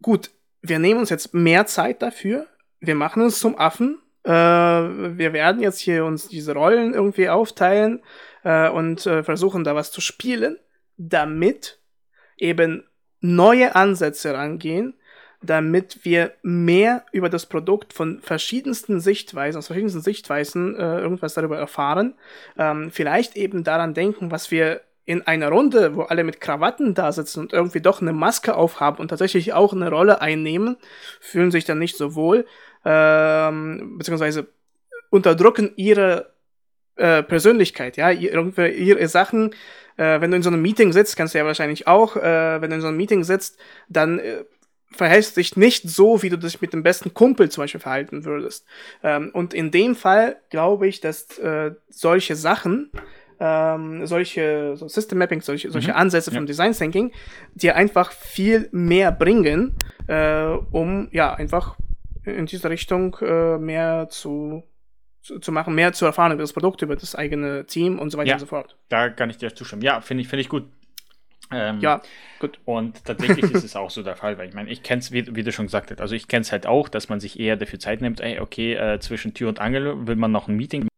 gut, 0.00 0.30
wir 0.62 0.78
nehmen 0.78 1.00
uns 1.00 1.10
jetzt 1.10 1.34
mehr 1.34 1.66
Zeit 1.66 2.00
dafür, 2.00 2.46
wir 2.80 2.94
machen 2.94 3.22
uns 3.22 3.40
zum 3.40 3.58
Affen, 3.58 3.98
äh, 4.30 5.18
wir 5.18 5.32
werden 5.32 5.60
jetzt 5.60 5.80
hier 5.80 6.04
uns 6.04 6.28
diese 6.28 6.54
Rollen 6.54 6.94
irgendwie 6.94 7.28
aufteilen 7.28 8.00
äh, 8.44 8.68
und 8.68 9.04
äh, 9.06 9.24
versuchen 9.24 9.64
da 9.64 9.74
was 9.74 9.90
zu 9.90 10.00
spielen, 10.00 10.56
damit 10.96 11.80
eben 12.36 12.84
neue 13.20 13.74
Ansätze 13.74 14.32
rangehen, 14.32 14.94
damit 15.42 16.04
wir 16.04 16.32
mehr 16.42 17.04
über 17.12 17.28
das 17.28 17.46
Produkt 17.46 17.92
von 17.92 18.20
verschiedensten 18.20 19.00
Sichtweisen, 19.00 19.58
aus 19.58 19.66
verschiedensten 19.66 20.02
Sichtweisen 20.02 20.76
äh, 20.76 21.00
irgendwas 21.00 21.34
darüber 21.34 21.58
erfahren. 21.58 22.14
Ähm, 22.56 22.90
vielleicht 22.90 23.36
eben 23.36 23.64
daran 23.64 23.94
denken, 23.94 24.30
was 24.30 24.50
wir 24.50 24.82
in 25.10 25.26
einer 25.26 25.48
Runde, 25.48 25.96
wo 25.96 26.02
alle 26.02 26.22
mit 26.22 26.40
Krawatten 26.40 26.94
da 26.94 27.10
sitzen 27.10 27.40
und 27.40 27.52
irgendwie 27.52 27.80
doch 27.80 28.00
eine 28.00 28.12
Maske 28.12 28.54
aufhaben 28.54 29.00
und 29.00 29.08
tatsächlich 29.08 29.52
auch 29.52 29.72
eine 29.72 29.90
Rolle 29.90 30.20
einnehmen, 30.20 30.76
fühlen 31.20 31.50
sich 31.50 31.64
dann 31.64 31.80
nicht 31.80 31.96
so 31.96 32.14
wohl, 32.14 32.46
ähm, 32.84 33.98
beziehungsweise 33.98 34.46
unterdrücken 35.10 35.72
ihre 35.74 36.32
äh, 36.94 37.24
Persönlichkeit, 37.24 37.96
ja, 37.96 38.10
ihre, 38.12 38.68
ihre 38.68 39.08
Sachen. 39.08 39.52
Äh, 39.96 40.20
wenn 40.20 40.30
du 40.30 40.36
in 40.36 40.44
so 40.44 40.50
einem 40.50 40.62
Meeting 40.62 40.92
sitzt, 40.92 41.16
kannst 41.16 41.34
du 41.34 41.38
ja 41.38 41.44
wahrscheinlich 41.44 41.88
auch, 41.88 42.14
äh, 42.14 42.62
wenn 42.62 42.70
du 42.70 42.76
in 42.76 42.82
so 42.82 42.86
einem 42.86 42.96
Meeting 42.96 43.24
sitzt, 43.24 43.58
dann 43.88 44.20
äh, 44.20 44.44
verhältst 44.92 45.36
dich 45.36 45.56
nicht 45.56 45.90
so, 45.90 46.22
wie 46.22 46.30
du 46.30 46.36
dich 46.36 46.60
mit 46.60 46.72
dem 46.72 46.84
besten 46.84 47.14
Kumpel 47.14 47.48
zum 47.50 47.64
Beispiel 47.64 47.80
verhalten 47.80 48.24
würdest. 48.24 48.64
Ähm, 49.02 49.30
und 49.32 49.54
in 49.54 49.72
dem 49.72 49.96
Fall 49.96 50.36
glaube 50.50 50.86
ich, 50.86 51.00
dass 51.00 51.36
äh, 51.38 51.72
solche 51.88 52.36
Sachen, 52.36 52.92
ähm, 53.40 54.06
solche 54.06 54.76
so 54.76 54.86
System 54.86 55.18
Mapping, 55.18 55.40
solche, 55.40 55.70
solche 55.70 55.90
mhm. 55.90 55.96
Ansätze 55.96 56.30
ja. 56.30 56.36
vom 56.36 56.46
Design 56.46 56.72
Thinking, 56.72 57.10
dir 57.54 57.74
einfach 57.74 58.12
viel 58.12 58.68
mehr 58.70 59.10
bringen, 59.10 59.74
äh, 60.06 60.44
um 60.70 61.08
ja 61.10 61.34
einfach 61.34 61.76
in 62.24 62.46
diese 62.46 62.68
Richtung 62.68 63.16
äh, 63.22 63.58
mehr 63.58 64.08
zu 64.10 64.62
zu, 65.22 65.38
zu, 65.38 65.52
machen, 65.52 65.74
mehr 65.74 65.92
zu 65.92 66.06
erfahren 66.06 66.32
über 66.32 66.42
das 66.42 66.54
Produkt, 66.54 66.80
über 66.80 66.96
das 66.96 67.14
eigene 67.14 67.66
Team 67.66 67.98
und 67.98 68.10
so 68.10 68.16
weiter 68.16 68.28
ja, 68.28 68.34
und 68.36 68.40
so 68.40 68.46
fort. 68.46 68.76
Da 68.88 69.10
kann 69.10 69.28
ich 69.28 69.36
dir 69.36 69.54
zustimmen. 69.54 69.82
Ja, 69.82 70.00
finde 70.00 70.22
ich, 70.22 70.28
finde 70.28 70.40
ich 70.40 70.48
gut. 70.48 70.64
Ähm, 71.52 71.80
ja, 71.80 72.00
gut. 72.38 72.58
Und 72.64 73.04
tatsächlich 73.04 73.50
ist 73.52 73.64
es 73.64 73.76
auch 73.76 73.90
so 73.90 74.02
der 74.02 74.16
Fall, 74.16 74.38
weil 74.38 74.48
ich 74.48 74.54
meine, 74.54 74.70
ich 74.70 74.82
kenne 74.82 75.00
es, 75.00 75.12
wie, 75.12 75.34
wie, 75.34 75.42
du 75.42 75.52
schon 75.52 75.66
gesagt 75.66 75.90
hast, 75.90 76.00
also 76.00 76.14
ich 76.14 76.28
kenne 76.28 76.42
es 76.42 76.52
halt 76.52 76.66
auch, 76.66 76.88
dass 76.88 77.08
man 77.08 77.20
sich 77.20 77.38
eher 77.38 77.56
dafür 77.56 77.78
Zeit 77.78 78.00
nimmt, 78.00 78.20
ey, 78.20 78.38
okay, 78.40 78.74
äh, 78.74 78.98
zwischen 79.00 79.34
Tür 79.34 79.48
und 79.48 79.60
Angel 79.60 80.06
will 80.06 80.16
man 80.16 80.32
noch 80.32 80.48
ein 80.48 80.56
Meeting 80.56 80.89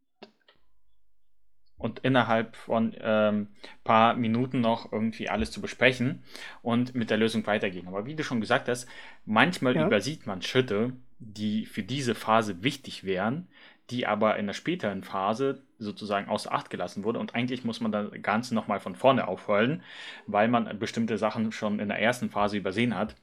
und 1.83 1.99
innerhalb 2.01 2.55
von 2.57 2.95
ähm, 3.01 3.49
paar 3.85 4.15
Minuten 4.15 4.61
noch 4.61 4.93
irgendwie 4.93 5.29
alles 5.29 5.51
zu 5.51 5.61
besprechen 5.61 6.23
und 6.63 6.95
mit 6.95 7.11
der 7.11 7.17
Lösung 7.17 7.47
weitergehen. 7.47 7.89
Aber 7.89 8.07
wie 8.07 8.15
du 8.15 8.23
schon 8.23 8.41
gesagt 8.41 8.69
hast, 8.69 8.89
manchmal 9.27 9.75
ja. 9.75 9.87
übersieht 9.87 10.27
man 10.27 10.43
Schritte, 10.43 10.93
die 11.19 11.67
für 11.67 11.83
diese 11.83 12.15
Phase 12.15 12.63
wichtig 12.63 13.05
wären, 13.05 13.49
die 13.91 14.07
aber 14.07 14.37
in 14.37 14.47
der 14.47 14.55
späteren 14.55 15.03
Phase 15.03 15.63
sozusagen 15.79 16.29
außer 16.29 16.53
Acht 16.53 16.71
gelassen 16.71 17.03
wurde. 17.03 17.19
Und 17.19 17.35
eigentlich 17.35 17.65
muss 17.65 17.81
man 17.81 17.91
das 17.91 18.11
Ganze 18.23 18.55
nochmal 18.55 18.79
von 18.79 18.95
vorne 18.95 19.27
aufrollen, 19.27 19.83
weil 20.27 20.49
man 20.49 20.79
bestimmte 20.79 21.19
Sachen 21.19 21.51
schon 21.51 21.81
in 21.81 21.89
der 21.89 22.01
ersten 22.01 22.31
Phase 22.31 22.57
übersehen 22.57 22.97
hat 22.97 23.17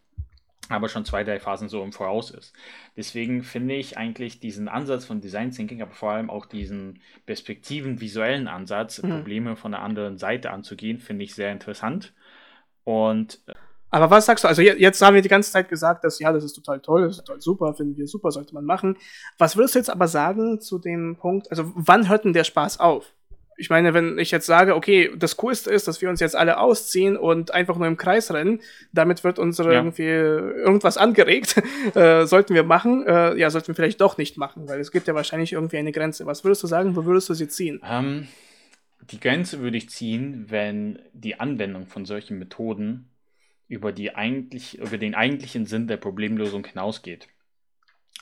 aber 0.69 0.87
schon 0.87 1.03
zwei, 1.03 1.23
drei 1.23 1.39
Phasen 1.39 1.67
so 1.67 1.83
im 1.83 1.91
Voraus 1.91 2.31
ist. 2.31 2.53
Deswegen 2.95 3.43
finde 3.43 3.75
ich 3.75 3.97
eigentlich 3.97 4.39
diesen 4.39 4.67
Ansatz 4.67 5.05
von 5.05 5.19
Design 5.19 5.51
Thinking, 5.51 5.81
aber 5.81 5.91
vor 5.91 6.11
allem 6.11 6.29
auch 6.29 6.45
diesen 6.45 7.01
perspektiven, 7.25 7.99
visuellen 7.99 8.47
Ansatz, 8.47 9.01
mhm. 9.01 9.09
Probleme 9.09 9.55
von 9.55 9.71
der 9.71 9.81
anderen 9.81 10.17
Seite 10.17 10.51
anzugehen, 10.51 10.99
finde 10.99 11.25
ich 11.25 11.35
sehr 11.35 11.51
interessant. 11.51 12.13
Und 12.83 13.41
äh, 13.47 13.53
aber 13.91 14.11
was 14.11 14.27
sagst 14.27 14.43
du? 14.43 14.47
Also 14.47 14.61
jetzt 14.61 15.01
haben 15.01 15.15
wir 15.15 15.23
die 15.23 15.29
ganze 15.29 15.51
Zeit 15.51 15.67
gesagt, 15.67 16.03
dass 16.03 16.19
ja, 16.19 16.31
das 16.31 16.43
ist 16.43 16.53
total 16.53 16.79
toll, 16.79 17.03
das 17.07 17.17
ist 17.17 17.25
total 17.25 17.41
super, 17.41 17.73
finden 17.73 17.97
wir 17.97 18.07
super, 18.07 18.29
sollte 18.29 18.53
man 18.53 18.65
machen. 18.65 18.97
Was 19.39 19.57
würdest 19.57 19.73
du 19.73 19.79
jetzt 19.79 19.89
aber 19.89 20.07
sagen 20.07 20.61
zu 20.61 20.77
dem 20.77 21.15
Punkt, 21.15 21.49
also 21.49 21.71
wann 21.75 22.07
hört 22.07 22.23
denn 22.23 22.33
der 22.33 22.43
Spaß 22.43 22.79
auf? 22.79 23.13
Ich 23.59 23.69
meine, 23.69 23.93
wenn 23.93 24.17
ich 24.17 24.31
jetzt 24.31 24.45
sage, 24.45 24.73
okay, 24.73 25.11
das 25.17 25.35
Coolste 25.35 25.69
ist, 25.69 25.87
dass 25.87 26.01
wir 26.01 26.09
uns 26.09 26.21
jetzt 26.21 26.35
alle 26.35 26.59
ausziehen 26.59 27.17
und 27.17 27.51
einfach 27.51 27.75
nur 27.75 27.87
im 27.87 27.97
Kreis 27.97 28.31
rennen, 28.31 28.61
damit 28.93 29.25
wird 29.25 29.37
unsere 29.37 29.73
ja. 29.73 29.79
irgendwie 29.79 30.03
irgendwas 30.03 30.97
angeregt, 30.97 31.61
äh, 31.95 32.25
sollten 32.25 32.55
wir 32.55 32.63
machen, 32.63 33.05
äh, 33.05 33.35
ja, 33.35 33.49
sollten 33.49 33.67
wir 33.67 33.75
vielleicht 33.75 33.99
doch 33.99 34.17
nicht 34.17 34.37
machen, 34.37 34.69
weil 34.69 34.79
es 34.79 34.91
gibt 34.91 35.07
ja 35.07 35.13
wahrscheinlich 35.13 35.51
irgendwie 35.51 35.77
eine 35.77 35.91
Grenze. 35.91 36.25
Was 36.25 36.45
würdest 36.45 36.63
du 36.63 36.67
sagen, 36.67 36.95
wo 36.95 37.03
würdest 37.03 37.27
du 37.27 37.33
sie 37.33 37.49
ziehen? 37.49 37.81
Ähm, 37.83 38.29
die 39.11 39.19
Grenze 39.19 39.59
würde 39.59 39.77
ich 39.77 39.89
ziehen, 39.89 40.45
wenn 40.47 40.99
die 41.11 41.39
Anwendung 41.39 41.85
von 41.85 42.05
solchen 42.05 42.39
Methoden 42.39 43.09
über, 43.67 43.91
die 43.91 44.15
eigentlich, 44.15 44.79
über 44.79 44.97
den 44.97 45.15
eigentlichen 45.15 45.65
Sinn 45.65 45.87
der 45.87 45.97
Problemlösung 45.97 46.65
hinausgeht. 46.65 47.27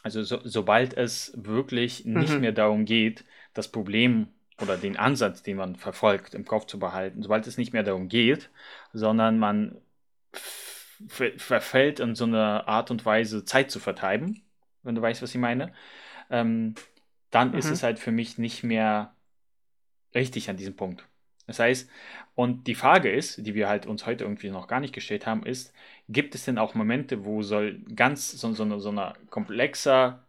Also 0.01 0.23
so, 0.23 0.39
sobald 0.43 0.97
es 0.97 1.31
wirklich 1.35 2.05
nicht 2.05 2.33
mhm. 2.33 2.41
mehr 2.41 2.51
darum 2.53 2.85
geht, 2.85 3.23
das 3.53 3.67
Problem 3.67 4.27
oder 4.61 4.77
den 4.77 4.97
Ansatz, 4.97 5.43
den 5.43 5.57
man 5.57 5.75
verfolgt, 5.75 6.33
im 6.33 6.45
Kopf 6.45 6.65
zu 6.65 6.79
behalten, 6.79 7.21
sobald 7.21 7.45
es 7.47 7.57
nicht 7.57 7.73
mehr 7.73 7.83
darum 7.83 8.07
geht, 8.07 8.49
sondern 8.93 9.37
man 9.37 9.77
verfällt 11.07 11.99
in 11.99 12.15
so 12.15 12.25
eine 12.25 12.67
Art 12.67 12.89
und 12.89 13.05
Weise, 13.05 13.45
Zeit 13.45 13.69
zu 13.69 13.79
vertreiben, 13.79 14.41
wenn 14.83 14.95
du 14.95 15.01
weißt, 15.01 15.21
was 15.21 15.29
ich 15.29 15.39
meine, 15.39 15.73
ähm, 16.29 16.73
dann 17.29 17.51
mhm. 17.51 17.57
ist 17.57 17.69
es 17.69 17.83
halt 17.83 17.99
für 17.99 18.11
mich 18.11 18.37
nicht 18.37 18.63
mehr 18.63 19.13
richtig 20.15 20.49
an 20.49 20.57
diesem 20.57 20.75
Punkt. 20.75 21.07
Das 21.45 21.59
heißt, 21.59 21.89
und 22.35 22.67
die 22.67 22.75
Frage 22.75 23.09
ist, 23.09 23.45
die 23.45 23.55
wir 23.55 23.69
halt 23.69 23.85
uns 23.85 24.05
heute 24.05 24.25
irgendwie 24.25 24.49
noch 24.49 24.67
gar 24.67 24.79
nicht 24.79 24.93
gestellt 24.93 25.25
haben, 25.25 25.45
ist, 25.45 25.73
gibt 26.09 26.35
es 26.35 26.45
denn 26.45 26.57
auch 26.57 26.75
Momente, 26.75 27.25
wo 27.25 27.41
soll 27.41 27.79
ganz 27.95 28.31
so, 28.31 28.53
so, 28.53 28.63
eine, 28.63 28.79
so 28.79 28.89
eine 28.89 29.13
komplexer 29.29 30.26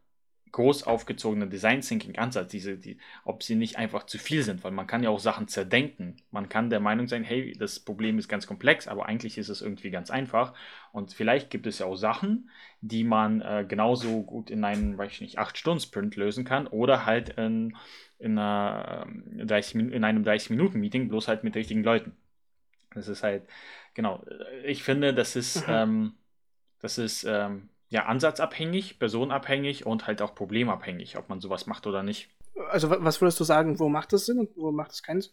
groß 0.52 0.84
aufgezogene 0.84 1.46
Design 1.46 1.80
Thinking 1.80 2.18
Ansatz, 2.18 2.50
diese, 2.50 2.76
die, 2.76 2.98
ob 3.24 3.42
sie 3.42 3.54
nicht 3.54 3.76
einfach 3.76 4.04
zu 4.06 4.18
viel 4.18 4.42
sind, 4.42 4.64
weil 4.64 4.72
man 4.72 4.86
kann 4.86 5.02
ja 5.02 5.10
auch 5.10 5.18
Sachen 5.18 5.48
zerdenken. 5.48 6.16
Man 6.30 6.48
kann 6.48 6.70
der 6.70 6.80
Meinung 6.80 7.08
sein, 7.08 7.24
hey, 7.24 7.52
das 7.58 7.80
Problem 7.80 8.18
ist 8.18 8.28
ganz 8.28 8.46
komplex, 8.46 8.88
aber 8.88 9.06
eigentlich 9.06 9.38
ist 9.38 9.48
es 9.48 9.62
irgendwie 9.62 9.90
ganz 9.90 10.10
einfach. 10.10 10.54
Und 10.92 11.12
vielleicht 11.12 11.50
gibt 11.50 11.66
es 11.66 11.78
ja 11.80 11.86
auch 11.86 11.96
Sachen, 11.96 12.50
die 12.80 13.04
man 13.04 13.40
äh, 13.40 13.64
genauso 13.68 14.22
gut 14.22 14.50
in 14.50 14.64
einem, 14.64 14.98
weiß 14.98 15.12
ich 15.12 15.20
nicht, 15.20 15.38
8-Stunden-Sprint 15.38 16.16
lösen 16.16 16.44
kann 16.44 16.66
oder 16.66 17.06
halt 17.06 17.30
in, 17.30 17.76
in, 18.18 18.38
einer, 18.38 19.06
30, 19.36 19.74
ähm, 19.74 19.92
in 19.92 20.04
einem 20.04 20.24
30-Minuten-Meeting, 20.24 21.08
bloß 21.08 21.28
halt 21.28 21.44
mit 21.44 21.54
richtigen 21.56 21.82
Leuten. 21.82 22.16
Das 22.94 23.08
ist 23.08 23.22
halt, 23.22 23.42
genau, 23.94 24.24
ich 24.64 24.82
finde, 24.82 25.14
das 25.14 25.36
ist, 25.36 25.66
mhm. 25.66 25.74
ähm, 25.74 26.12
das 26.80 26.98
ist, 26.98 27.24
ähm, 27.24 27.68
ja, 27.88 28.04
ansatzabhängig, 28.04 28.98
personabhängig 28.98 29.86
und 29.86 30.06
halt 30.06 30.22
auch 30.22 30.34
problemabhängig, 30.34 31.16
ob 31.16 31.28
man 31.28 31.40
sowas 31.40 31.66
macht 31.66 31.86
oder 31.86 32.02
nicht. 32.02 32.28
Also 32.70 32.90
was 32.90 33.20
würdest 33.20 33.40
du 33.40 33.44
sagen, 33.44 33.78
wo 33.78 33.88
macht 33.88 34.12
es 34.12 34.26
Sinn 34.26 34.38
und 34.38 34.50
wo 34.56 34.72
macht 34.72 34.92
es 34.92 35.02
keinen 35.02 35.20
Sinn? 35.22 35.32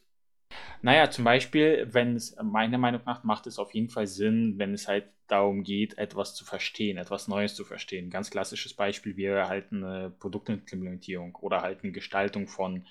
Naja, 0.82 1.10
zum 1.10 1.26
Beispiel, 1.26 1.88
wenn 1.92 2.16
es 2.16 2.36
meiner 2.42 2.78
Meinung 2.78 3.02
nach 3.06 3.24
macht 3.24 3.48
es 3.48 3.60
auf 3.60 3.74
jeden 3.74 3.90
Fall 3.90 4.08
Sinn, 4.08 4.54
wenn 4.58 4.74
es 4.74 4.88
halt 4.88 5.06
darum 5.28 5.64
geht, 5.64 5.98
etwas 5.98 6.36
zu 6.36 6.46
verstehen, 6.46 6.98
etwas 6.98 7.28
Neues 7.28 7.56
zu 7.56 7.66
verstehen. 7.66 8.10
Ganz 8.10 8.30
klassisches 8.30 8.74
Beispiel 8.76 9.18
wäre 9.18 9.48
halt 9.48 9.72
eine 9.72 10.12
Produktimplementierung 10.20 11.36
oder 11.36 11.62
halt 11.62 11.84
eine 11.84 11.92
Gestaltung 11.92 12.48
von 12.48 12.86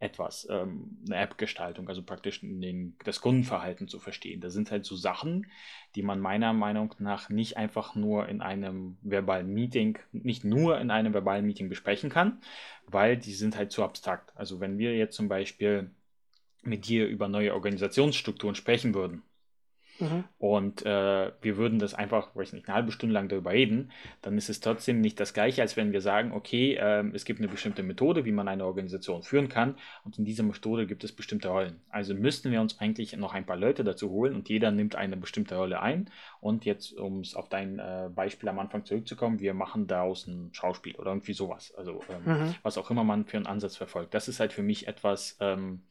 etwas, 0.00 0.46
ähm, 0.50 0.98
eine 1.06 1.16
App-Gestaltung, 1.16 1.88
also 1.88 2.02
praktisch 2.02 2.40
den, 2.42 2.96
das 3.04 3.20
Kundenverhalten 3.20 3.88
zu 3.88 3.98
verstehen. 3.98 4.40
Das 4.40 4.52
sind 4.52 4.70
halt 4.70 4.84
so 4.84 4.94
Sachen, 4.94 5.46
die 5.94 6.02
man 6.02 6.20
meiner 6.20 6.52
Meinung 6.52 6.94
nach 6.98 7.30
nicht 7.30 7.56
einfach 7.56 7.94
nur 7.94 8.28
in 8.28 8.40
einem 8.40 8.96
verbalen 9.02 9.52
Meeting, 9.52 9.98
nicht 10.12 10.44
nur 10.44 10.80
in 10.80 10.90
einem 10.90 11.14
verbalen 11.14 11.46
Meeting 11.46 11.68
besprechen 11.68 12.10
kann, 12.10 12.40
weil 12.86 13.16
die 13.16 13.32
sind 13.32 13.56
halt 13.56 13.72
zu 13.72 13.82
abstrakt. 13.82 14.32
Also 14.36 14.60
wenn 14.60 14.78
wir 14.78 14.96
jetzt 14.96 15.16
zum 15.16 15.28
Beispiel 15.28 15.90
mit 16.62 16.86
dir 16.86 17.06
über 17.06 17.28
neue 17.28 17.54
Organisationsstrukturen 17.54 18.54
sprechen 18.54 18.94
würden, 18.94 19.22
Mhm. 20.00 20.24
Und 20.38 20.86
äh, 20.86 21.32
wir 21.40 21.56
würden 21.56 21.78
das 21.78 21.94
einfach, 21.94 22.34
weiß 22.34 22.52
nicht, 22.52 22.68
eine 22.68 22.76
halbe 22.76 22.92
Stunde 22.92 23.14
lang 23.14 23.28
darüber 23.28 23.52
reden, 23.52 23.90
dann 24.22 24.36
ist 24.38 24.48
es 24.48 24.60
trotzdem 24.60 25.00
nicht 25.00 25.18
das 25.20 25.34
Gleiche, 25.34 25.62
als 25.62 25.76
wenn 25.76 25.92
wir 25.92 26.00
sagen, 26.00 26.32
okay, 26.32 26.74
äh, 26.74 27.04
es 27.12 27.24
gibt 27.24 27.40
eine 27.40 27.48
bestimmte 27.48 27.82
Methode, 27.82 28.24
wie 28.24 28.32
man 28.32 28.48
eine 28.48 28.64
Organisation 28.64 29.22
führen 29.22 29.48
kann 29.48 29.76
und 30.04 30.18
in 30.18 30.24
dieser 30.24 30.42
Methode 30.42 30.86
gibt 30.86 31.04
es 31.04 31.12
bestimmte 31.12 31.48
Rollen. 31.48 31.80
Also 31.90 32.14
müssten 32.14 32.50
wir 32.50 32.60
uns 32.60 32.78
eigentlich 32.78 33.16
noch 33.16 33.34
ein 33.34 33.46
paar 33.46 33.56
Leute 33.56 33.84
dazu 33.84 34.10
holen 34.10 34.34
und 34.34 34.48
jeder 34.48 34.70
nimmt 34.70 34.94
eine 34.96 35.16
bestimmte 35.16 35.56
Rolle 35.56 35.80
ein. 35.80 36.10
Und 36.40 36.64
jetzt, 36.64 36.92
um 36.92 37.20
es 37.20 37.34
auf 37.34 37.48
dein 37.48 37.78
äh, 37.78 38.10
Beispiel 38.14 38.48
am 38.48 38.58
Anfang 38.58 38.84
zurückzukommen, 38.84 39.40
wir 39.40 39.54
machen 39.54 39.86
daraus 39.86 40.26
ein 40.26 40.50
Schauspiel 40.52 40.96
oder 40.96 41.10
irgendwie 41.10 41.32
sowas. 41.32 41.74
Also 41.76 42.00
ähm, 42.08 42.32
mhm. 42.32 42.54
was 42.62 42.78
auch 42.78 42.90
immer 42.90 43.04
man 43.04 43.26
für 43.26 43.36
einen 43.36 43.46
Ansatz 43.46 43.76
verfolgt. 43.76 44.14
Das 44.14 44.28
ist 44.28 44.40
halt 44.40 44.52
für 44.52 44.62
mich 44.62 44.86
etwas, 44.88 45.36
ähm, 45.40 45.82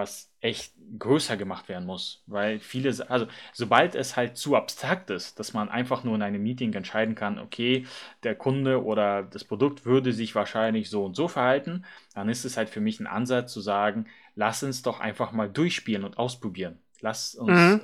was 0.00 0.32
echt 0.40 0.72
größer 0.98 1.36
gemacht 1.36 1.68
werden 1.68 1.86
muss. 1.86 2.22
Weil 2.26 2.58
viele, 2.58 2.90
also 3.08 3.26
sobald 3.52 3.94
es 3.94 4.16
halt 4.16 4.36
zu 4.36 4.56
abstrakt 4.56 5.10
ist, 5.10 5.38
dass 5.38 5.52
man 5.52 5.68
einfach 5.68 6.02
nur 6.02 6.14
in 6.14 6.22
einem 6.22 6.42
Meeting 6.42 6.72
entscheiden 6.72 7.14
kann, 7.14 7.38
okay, 7.38 7.86
der 8.22 8.34
Kunde 8.34 8.82
oder 8.82 9.22
das 9.22 9.44
Produkt 9.44 9.84
würde 9.84 10.12
sich 10.12 10.34
wahrscheinlich 10.34 10.88
so 10.90 11.04
und 11.04 11.14
so 11.14 11.28
verhalten, 11.28 11.84
dann 12.14 12.28
ist 12.28 12.44
es 12.44 12.56
halt 12.56 12.70
für 12.70 12.80
mich 12.80 12.98
ein 12.98 13.06
Ansatz 13.06 13.52
zu 13.52 13.60
sagen, 13.60 14.06
lass 14.34 14.62
uns 14.62 14.82
doch 14.82 15.00
einfach 15.00 15.32
mal 15.32 15.48
durchspielen 15.48 16.04
und 16.04 16.18
ausprobieren. 16.18 16.78
Lass 17.00 17.34
uns, 17.34 17.50
mhm. 17.50 17.80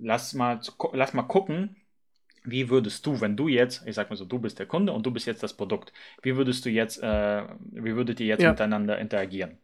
lass 0.00 0.34
mal, 0.34 0.60
lass 0.92 1.14
mal 1.14 1.22
gucken, 1.22 1.76
wie 2.44 2.68
würdest 2.70 3.06
du, 3.06 3.20
wenn 3.20 3.36
du 3.36 3.48
jetzt, 3.48 3.86
ich 3.86 3.94
sag 3.94 4.10
mal 4.10 4.16
so, 4.16 4.24
du 4.24 4.38
bist 4.40 4.58
der 4.58 4.66
Kunde 4.66 4.92
und 4.92 5.06
du 5.06 5.12
bist 5.12 5.26
jetzt 5.26 5.42
das 5.42 5.54
Produkt, 5.54 5.92
wie 6.22 6.36
würdest 6.36 6.64
du 6.64 6.70
jetzt, 6.70 7.02
äh, 7.02 7.44
wie 7.70 7.94
würdet 7.94 8.18
ihr 8.20 8.26
jetzt 8.26 8.42
ja. 8.42 8.50
miteinander 8.50 8.98
interagieren? 8.98 9.58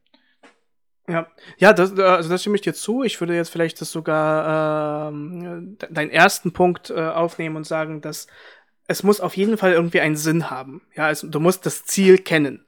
Ja, 1.08 1.26
ja, 1.56 1.72
das, 1.72 1.98
äh, 1.98 2.02
also 2.02 2.28
das 2.28 2.42
stimme 2.42 2.56
ich 2.56 2.60
dir 2.62 2.74
zu. 2.74 3.02
Ich 3.02 3.18
würde 3.18 3.34
jetzt 3.34 3.48
vielleicht 3.48 3.80
das 3.80 3.90
sogar 3.90 5.08
ähm, 5.08 5.78
deinen 5.90 6.10
ersten 6.10 6.52
Punkt 6.52 6.90
äh, 6.90 7.00
aufnehmen 7.00 7.56
und 7.56 7.66
sagen, 7.66 8.02
dass 8.02 8.26
es 8.86 9.02
muss 9.02 9.20
auf 9.20 9.36
jeden 9.36 9.56
Fall 9.58 9.72
irgendwie 9.72 10.00
einen 10.00 10.16
Sinn 10.16 10.50
haben. 10.50 10.82
Ja, 10.94 11.06
also 11.06 11.26
du 11.26 11.40
musst 11.40 11.66
das 11.66 11.84
Ziel 11.84 12.18
kennen. 12.18 12.64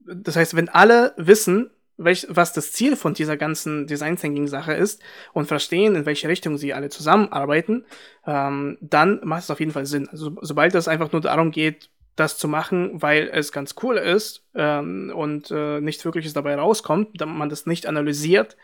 Das 0.00 0.36
heißt, 0.36 0.56
wenn 0.56 0.68
alle 0.68 1.14
wissen, 1.16 1.70
welch, 1.96 2.26
was 2.28 2.52
das 2.52 2.72
Ziel 2.72 2.96
von 2.96 3.14
dieser 3.14 3.36
ganzen 3.36 3.86
Design 3.86 4.16
Thinking 4.16 4.48
Sache 4.48 4.74
ist 4.74 5.02
und 5.32 5.46
verstehen, 5.46 5.94
in 5.94 6.06
welche 6.06 6.28
Richtung 6.28 6.58
sie 6.58 6.74
alle 6.74 6.88
zusammenarbeiten, 6.88 7.84
ähm, 8.26 8.78
dann 8.80 9.20
macht 9.22 9.44
es 9.44 9.50
auf 9.50 9.60
jeden 9.60 9.72
Fall 9.72 9.86
Sinn. 9.86 10.08
Also 10.08 10.36
sobald 10.40 10.74
es 10.74 10.88
einfach 10.88 11.12
nur 11.12 11.20
darum 11.20 11.50
geht, 11.50 11.88
das 12.16 12.38
zu 12.38 12.48
machen, 12.48 13.02
weil 13.02 13.28
es 13.32 13.52
ganz 13.52 13.74
cool 13.82 13.96
ist 13.96 14.44
ähm, 14.54 15.12
und 15.14 15.50
äh, 15.50 15.80
nichts 15.80 16.04
Wirkliches 16.04 16.32
dabei 16.32 16.54
rauskommt, 16.56 17.20
dann 17.20 17.36
man 17.36 17.48
das 17.48 17.66
nicht 17.66 17.86
analysiert, 17.86 18.56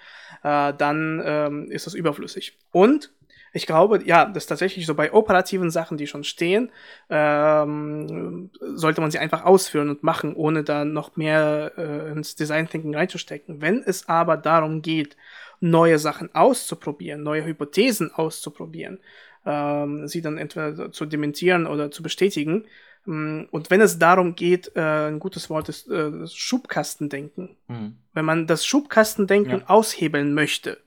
äh, 0.43 0.73
dann 0.77 1.23
ähm, 1.25 1.71
ist 1.71 1.87
das 1.87 1.95
überflüssig. 1.95 2.57
Und 2.71 3.13
ich 3.53 3.67
glaube, 3.67 4.01
ja, 4.05 4.27
das 4.27 4.45
ist 4.45 4.49
tatsächlich 4.49 4.87
so 4.87 4.95
bei 4.95 5.13
operativen 5.13 5.71
Sachen, 5.71 5.97
die 5.97 6.07
schon 6.07 6.23
stehen, 6.23 6.71
ähm, 7.09 8.51
sollte 8.61 9.01
man 9.01 9.11
sie 9.11 9.19
einfach 9.19 9.45
ausführen 9.45 9.91
und 9.91 10.05
machen, 10.05 10.35
ohne 10.35 10.63
da 10.63 10.85
noch 10.85 11.17
mehr 11.17 11.73
äh, 11.77 12.13
ins 12.13 12.37
Design 12.37 12.69
Thinking 12.69 12.95
reinzustecken. 12.95 13.61
Wenn 13.61 13.83
es 13.83 14.09
aber 14.09 14.37
darum 14.37 14.83
geht, 14.83 15.17
neue 15.59 15.99
Sachen 15.99 16.35
auszuprobieren, 16.35 17.23
neue 17.23 17.45
Hypothesen 17.45 18.13
auszuprobieren, 18.15 19.01
ähm, 19.45 20.07
sie 20.09 20.23
dann 20.23 20.39
entweder 20.39 20.93
zu 20.93 21.07
dementieren 21.07 21.67
oder 21.67 21.91
zu 21.91 22.03
bestätigen, 22.03 22.65
Mm, 23.07 23.45
und 23.51 23.71
wenn 23.71 23.81
es 23.81 23.99
darum 23.99 24.35
geht, 24.35 24.73
äh, 24.77 25.09
ein 25.09 25.21
gutes 25.21 25.51
Wort 25.51 25.69
ist 25.69 25.91
äh, 25.91 26.27
Schubkastendenken. 26.27 27.57
Mhm. 27.69 27.97
Wenn 28.13 28.25
man 28.25 28.47
das 28.47 28.67
Schubkastendenken 28.67 29.61
ja. 29.61 29.67
aushebeln 29.69 30.35
möchte, 30.35 30.79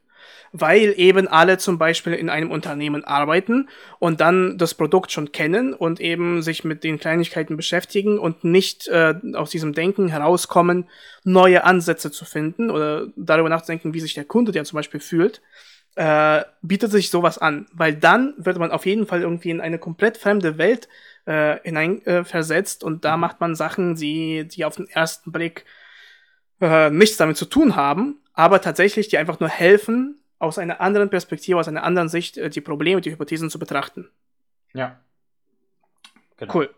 weil 0.51 0.93
eben 0.97 1.27
alle 1.27 1.57
zum 1.57 1.79
Beispiel 1.79 2.13
in 2.13 2.29
einem 2.29 2.51
Unternehmen 2.51 3.03
arbeiten 3.03 3.69
und 3.97 4.21
dann 4.21 4.59
das 4.59 4.75
Produkt 4.75 5.11
schon 5.11 5.31
kennen 5.31 5.73
und 5.73 5.99
eben 5.99 6.43
sich 6.43 6.63
mit 6.63 6.83
den 6.83 6.99
Kleinigkeiten 6.99 7.57
beschäftigen 7.57 8.19
und 8.19 8.43
nicht 8.43 8.87
äh, 8.89 9.15
aus 9.33 9.49
diesem 9.49 9.73
Denken 9.73 10.09
herauskommen, 10.09 10.87
neue 11.23 11.63
Ansätze 11.63 12.11
zu 12.11 12.25
finden 12.25 12.69
oder 12.69 13.07
darüber 13.15 13.49
nachzudenken, 13.49 13.95
wie 13.95 13.99
sich 13.99 14.13
der 14.13 14.25
Kunde, 14.25 14.51
der 14.51 14.63
zum 14.65 14.75
Beispiel 14.75 14.99
fühlt, 14.99 15.41
äh, 15.95 16.43
bietet 16.61 16.91
sich 16.91 17.09
sowas 17.09 17.37
an, 17.37 17.67
weil 17.73 17.93
dann 17.93 18.33
wird 18.37 18.57
man 18.57 18.71
auf 18.71 18.85
jeden 18.85 19.05
Fall 19.05 19.21
irgendwie 19.21 19.51
in 19.51 19.61
eine 19.61 19.79
komplett 19.79 20.17
fremde 20.17 20.57
Welt 20.57 20.87
äh, 21.25 21.59
hineinversetzt 21.63 22.83
äh, 22.83 22.85
und 22.85 23.05
da 23.05 23.15
mhm. 23.15 23.21
macht 23.21 23.39
man 23.39 23.55
Sachen, 23.55 23.95
die, 23.95 24.47
die 24.47 24.65
auf 24.65 24.75
den 24.75 24.87
ersten 24.89 25.31
Blick 25.31 25.65
äh, 26.61 26.89
nichts 26.89 27.17
damit 27.17 27.37
zu 27.37 27.45
tun 27.45 27.75
haben, 27.75 28.19
aber 28.33 28.61
tatsächlich 28.61 29.07
die 29.07 29.17
einfach 29.17 29.39
nur 29.39 29.49
helfen, 29.49 30.19
aus 30.39 30.57
einer 30.57 30.81
anderen 30.81 31.09
Perspektive, 31.09 31.57
aus 31.57 31.69
einer 31.69 31.83
anderen 31.83 32.09
Sicht 32.09 32.37
äh, 32.37 32.49
die 32.49 32.61
Probleme, 32.61 32.99
die 32.99 33.11
Hypothesen 33.11 33.49
zu 33.49 33.59
betrachten. 33.59 34.09
Ja. 34.73 34.99
Genau. 36.37 36.53
Cool. 36.53 36.69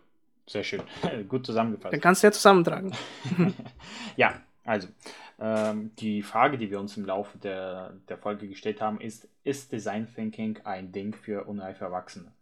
Sehr 0.46 0.62
schön. 0.62 0.82
Gut 1.28 1.44
zusammengefasst. 1.44 1.92
Dann 1.92 2.00
kannst 2.00 2.22
du 2.22 2.28
ja 2.28 2.32
zusammentragen. 2.32 2.92
ja, 4.16 4.40
also 4.64 4.88
die 5.38 6.22
Frage, 6.22 6.56
die 6.56 6.70
wir 6.70 6.80
uns 6.80 6.96
im 6.96 7.04
Laufe 7.04 7.36
der, 7.36 7.92
der 8.08 8.16
Folge 8.16 8.48
gestellt 8.48 8.80
haben, 8.80 9.00
ist, 9.00 9.28
ist 9.44 9.70
Design 9.70 10.08
Thinking 10.12 10.60
ein 10.64 10.92
Ding 10.92 11.14
für 11.14 11.44
unreife 11.44 11.84
Erwachsene? 11.84 12.32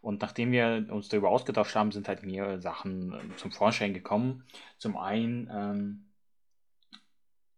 Und 0.00 0.22
nachdem 0.22 0.52
wir 0.52 0.86
uns 0.90 1.08
darüber 1.08 1.30
ausgetauscht 1.30 1.74
haben, 1.74 1.90
sind 1.90 2.08
halt 2.08 2.22
mehrere 2.22 2.60
Sachen 2.60 3.12
äh, 3.12 3.36
zum 3.36 3.50
Vorschein 3.50 3.94
gekommen. 3.94 4.44
Zum 4.78 4.96
einen 4.96 5.50
ähm, 5.52 6.04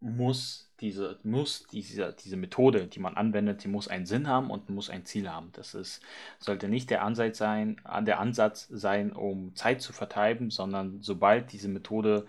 muss 0.00 0.72
diese, 0.80 1.18
muss 1.22 1.66
diese, 1.70 2.16
diese 2.24 2.36
Methode, 2.38 2.86
die 2.86 3.00
man 3.00 3.16
anwendet, 3.16 3.62
die 3.64 3.68
muss 3.68 3.88
einen 3.88 4.06
Sinn 4.06 4.26
haben 4.26 4.50
und 4.50 4.70
muss 4.70 4.88
ein 4.88 5.04
Ziel 5.04 5.30
haben. 5.30 5.50
Das 5.52 5.74
ist, 5.74 6.00
sollte 6.38 6.68
nicht 6.68 6.88
der 6.88 7.02
Ansatz 7.02 7.36
sein, 7.36 7.78
der 8.06 8.18
Ansatz 8.18 8.66
sein, 8.70 9.12
um 9.12 9.54
Zeit 9.54 9.82
zu 9.82 9.92
vertreiben, 9.92 10.50
sondern 10.50 11.02
sobald 11.02 11.52
diese 11.52 11.68
Methode 11.68 12.26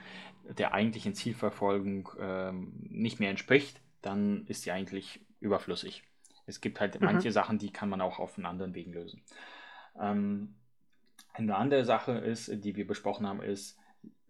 der 0.57 0.73
eigentlichen 0.73 1.13
Zielverfolgung 1.13 2.09
ähm, 2.19 2.73
nicht 2.89 3.19
mehr 3.19 3.29
entspricht, 3.29 3.79
dann 4.01 4.45
ist 4.47 4.63
sie 4.63 4.71
eigentlich 4.71 5.19
überflüssig. 5.39 6.03
Es 6.45 6.61
gibt 6.61 6.79
halt 6.79 6.99
mhm. 6.99 7.05
manche 7.05 7.31
Sachen, 7.31 7.57
die 7.57 7.71
kann 7.71 7.89
man 7.89 8.01
auch 8.01 8.19
auf 8.19 8.37
einen 8.37 8.45
anderen 8.45 8.73
Wegen 8.73 8.93
lösen. 8.93 9.21
Ähm, 9.99 10.55
eine 11.33 11.55
andere 11.55 11.85
Sache 11.85 12.13
ist, 12.13 12.63
die 12.63 12.75
wir 12.75 12.85
besprochen 12.85 13.27
haben, 13.27 13.41
ist, 13.41 13.77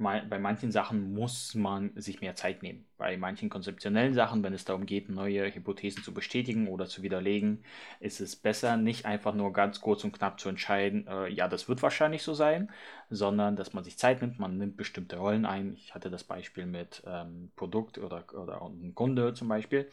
bei 0.01 0.39
manchen 0.39 0.71
Sachen 0.71 1.13
muss 1.13 1.53
man 1.53 1.91
sich 1.95 2.21
mehr 2.21 2.35
Zeit 2.35 2.63
nehmen. 2.63 2.85
Bei 2.97 3.17
manchen 3.17 3.49
konzeptionellen 3.49 4.15
Sachen, 4.15 4.43
wenn 4.43 4.53
es 4.53 4.65
darum 4.65 4.87
geht, 4.87 5.09
neue 5.09 5.53
Hypothesen 5.53 6.03
zu 6.03 6.11
bestätigen 6.11 6.67
oder 6.67 6.87
zu 6.87 7.03
widerlegen, 7.03 7.63
ist 7.99 8.19
es 8.19 8.35
besser, 8.35 8.77
nicht 8.77 9.05
einfach 9.05 9.35
nur 9.35 9.53
ganz 9.53 9.79
kurz 9.79 10.03
und 10.03 10.13
knapp 10.13 10.39
zu 10.39 10.49
entscheiden, 10.49 11.05
äh, 11.07 11.27
ja, 11.29 11.47
das 11.47 11.69
wird 11.69 11.83
wahrscheinlich 11.83 12.23
so 12.23 12.33
sein, 12.33 12.71
sondern 13.11 13.55
dass 13.55 13.73
man 13.73 13.83
sich 13.83 13.99
Zeit 13.99 14.21
nimmt, 14.21 14.39
man 14.39 14.57
nimmt 14.57 14.75
bestimmte 14.75 15.17
Rollen 15.17 15.45
ein. 15.45 15.73
Ich 15.75 15.93
hatte 15.93 16.09
das 16.09 16.23
Beispiel 16.23 16.65
mit 16.65 17.03
ähm, 17.05 17.51
Produkt 17.55 17.99
oder, 17.99 18.25
oder 18.33 18.61
einem 18.63 18.95
Kunde 18.95 19.35
zum 19.35 19.49
Beispiel. 19.49 19.87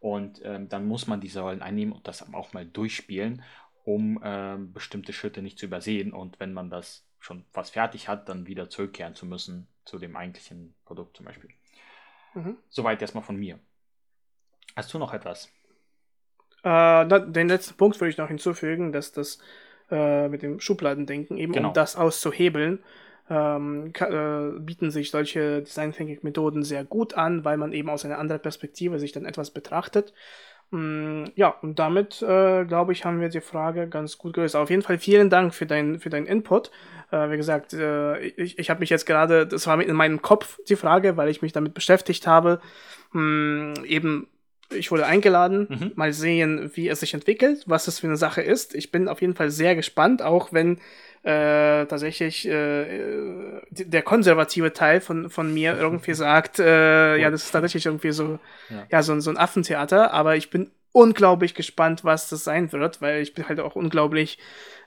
Und 0.00 0.40
ähm, 0.44 0.68
dann 0.68 0.86
muss 0.86 1.06
man 1.06 1.20
diese 1.20 1.40
Rollen 1.40 1.62
einnehmen 1.62 1.92
und 1.92 2.08
das 2.08 2.32
auch 2.34 2.52
mal 2.52 2.66
durchspielen, 2.66 3.42
um 3.84 4.20
ähm, 4.24 4.72
bestimmte 4.72 5.12
Schritte 5.12 5.40
nicht 5.40 5.58
zu 5.58 5.66
übersehen. 5.66 6.12
Und 6.12 6.40
wenn 6.40 6.52
man 6.52 6.68
das 6.68 7.06
schon 7.22 7.44
fast 7.52 7.72
fertig 7.72 8.08
hat, 8.08 8.28
dann 8.28 8.46
wieder 8.46 8.68
zurückkehren 8.68 9.14
zu 9.14 9.26
müssen 9.26 9.68
zu 9.84 9.98
dem 9.98 10.16
eigentlichen 10.16 10.74
Produkt 10.84 11.16
zum 11.16 11.26
Beispiel. 11.26 11.50
Mhm. 12.34 12.56
Soweit 12.68 13.00
erstmal 13.00 13.22
von 13.22 13.36
mir. 13.36 13.58
Hast 14.74 14.92
du 14.92 14.98
noch 14.98 15.14
etwas? 15.14 15.50
Äh, 16.64 17.06
den 17.06 17.48
letzten 17.48 17.76
Punkt 17.76 18.00
würde 18.00 18.10
ich 18.10 18.18
noch 18.18 18.28
hinzufügen, 18.28 18.92
dass 18.92 19.12
das 19.12 19.38
äh, 19.90 20.28
mit 20.28 20.42
dem 20.42 20.60
Schubladendenken, 20.60 21.36
eben 21.38 21.52
genau. 21.52 21.68
um 21.68 21.74
das 21.74 21.96
auszuhebeln, 21.96 22.82
ähm, 23.30 23.92
äh, 23.98 24.58
bieten 24.58 24.90
sich 24.90 25.10
solche 25.10 25.62
Design 25.62 25.92
Thinking 25.92 26.18
Methoden 26.22 26.64
sehr 26.64 26.84
gut 26.84 27.14
an, 27.14 27.44
weil 27.44 27.56
man 27.56 27.72
eben 27.72 27.88
aus 27.88 28.04
einer 28.04 28.18
anderen 28.18 28.42
Perspektive 28.42 28.98
sich 28.98 29.12
dann 29.12 29.26
etwas 29.26 29.50
betrachtet 29.50 30.12
ja, 30.72 31.48
und 31.60 31.78
damit, 31.78 32.22
äh, 32.22 32.64
glaube 32.64 32.92
ich, 32.92 33.04
haben 33.04 33.20
wir 33.20 33.28
die 33.28 33.42
Frage 33.42 33.88
ganz 33.88 34.16
gut 34.16 34.32
gelöst. 34.32 34.56
Auf 34.56 34.70
jeden 34.70 34.80
Fall 34.80 34.98
vielen 34.98 35.28
Dank 35.28 35.54
für, 35.54 35.66
dein, 35.66 36.00
für 36.00 36.08
deinen 36.08 36.26
Input. 36.26 36.70
Äh, 37.10 37.30
wie 37.30 37.36
gesagt, 37.36 37.74
äh, 37.74 38.18
ich, 38.20 38.58
ich 38.58 38.70
habe 38.70 38.80
mich 38.80 38.88
jetzt 38.88 39.04
gerade, 39.04 39.46
das 39.46 39.66
war 39.66 39.80
in 39.82 39.94
meinem 39.94 40.22
Kopf 40.22 40.58
die 40.68 40.76
Frage, 40.76 41.18
weil 41.18 41.28
ich 41.28 41.42
mich 41.42 41.52
damit 41.52 41.74
beschäftigt 41.74 42.26
habe. 42.26 42.60
Mh, 43.12 43.20
mm, 43.20 43.84
eben, 43.84 44.28
ich 44.70 44.90
wurde 44.90 45.04
eingeladen, 45.04 45.66
mhm. 45.68 45.92
mal 45.94 46.14
sehen, 46.14 46.70
wie 46.74 46.88
es 46.88 47.00
sich 47.00 47.12
entwickelt, 47.12 47.64
was 47.66 47.86
es 47.86 47.98
für 47.98 48.06
eine 48.06 48.16
Sache 48.16 48.40
ist. 48.40 48.74
Ich 48.74 48.90
bin 48.90 49.08
auf 49.08 49.20
jeden 49.20 49.34
Fall 49.34 49.50
sehr 49.50 49.76
gespannt, 49.76 50.22
auch 50.22 50.54
wenn 50.54 50.78
äh, 51.22 51.86
tatsächlich 51.86 52.48
äh, 52.48 53.60
der 53.70 54.02
konservative 54.02 54.72
Teil 54.72 55.00
von, 55.00 55.30
von 55.30 55.52
mir 55.52 55.76
irgendwie 55.80 56.14
sagt, 56.14 56.58
äh, 56.58 57.16
ja, 57.16 57.30
das 57.30 57.44
ist 57.44 57.52
tatsächlich 57.52 57.86
irgendwie 57.86 58.12
so, 58.12 58.38
ja, 58.70 58.86
ja 58.90 59.02
so, 59.02 59.18
so 59.20 59.30
ein 59.30 59.36
Affentheater, 59.36 60.12
aber 60.12 60.36
ich 60.36 60.50
bin 60.50 60.70
unglaublich 60.92 61.54
gespannt, 61.54 62.04
was 62.04 62.28
das 62.28 62.44
sein 62.44 62.70
wird, 62.72 63.00
weil 63.00 63.22
ich 63.22 63.34
bin 63.34 63.48
halt 63.48 63.60
auch 63.60 63.76
unglaublich 63.76 64.38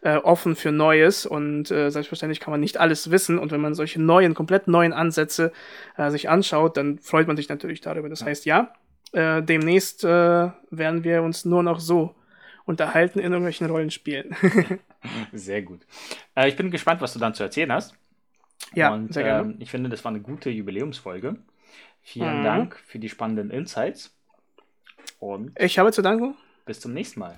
äh, 0.01 0.17
offen 0.17 0.55
für 0.55 0.71
Neues 0.71 1.25
und 1.25 1.71
äh, 1.71 1.89
selbstverständlich 1.89 2.39
kann 2.39 2.51
man 2.51 2.59
nicht 2.59 2.77
alles 2.77 3.09
wissen 3.09 3.39
und 3.39 3.51
wenn 3.51 3.61
man 3.61 3.73
solche 3.73 4.01
neuen, 4.01 4.35
komplett 4.35 4.67
neuen 4.67 4.93
Ansätze 4.93 5.51
äh, 5.97 6.11
sich 6.11 6.29
anschaut, 6.29 6.77
dann 6.77 6.99
freut 6.99 7.27
man 7.27 7.37
sich 7.37 7.49
natürlich 7.49 7.81
darüber. 7.81 8.07
Das 8.07 8.23
heißt, 8.23 8.45
ja, 8.45 8.73
äh, 9.13 9.41
demnächst 9.41 10.03
äh, 10.03 10.49
werden 10.69 11.03
wir 11.03 11.23
uns 11.23 11.43
nur 11.45 11.63
noch 11.63 11.79
so 11.79 12.13
unterhalten 12.65 13.19
in 13.19 13.31
irgendwelchen 13.31 13.67
Rollenspielen. 13.67 14.35
sehr 15.33 15.61
gut. 15.61 15.81
Äh, 16.35 16.49
ich 16.49 16.55
bin 16.55 16.71
gespannt, 16.71 17.01
was 17.01 17.13
du 17.13 17.19
dann 17.19 17.33
zu 17.33 17.43
erzählen 17.43 17.71
hast. 17.71 17.95
Ja, 18.73 18.93
und, 18.93 19.13
sehr 19.13 19.23
gerne. 19.23 19.51
Ähm, 19.51 19.57
ich 19.59 19.69
finde, 19.69 19.89
das 19.89 20.03
war 20.03 20.11
eine 20.11 20.21
gute 20.21 20.49
Jubiläumsfolge. 20.49 21.37
Vielen 22.01 22.39
mhm. 22.39 22.43
Dank 22.43 22.79
für 22.85 22.99
die 22.99 23.09
spannenden 23.09 23.49
Insights. 23.49 24.15
Und 25.19 25.59
ich 25.59 25.79
habe 25.79 25.91
zu 25.91 26.01
danken. 26.01 26.35
Bis 26.65 26.79
zum 26.79 26.93
nächsten 26.93 27.19
Mal. 27.19 27.37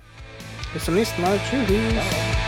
Bis 0.72 0.84
zum 0.84 0.94
nächsten 0.94 1.20
Mal. 1.22 1.38
Tschüss. 1.48 1.66
Ciao. 1.92 2.47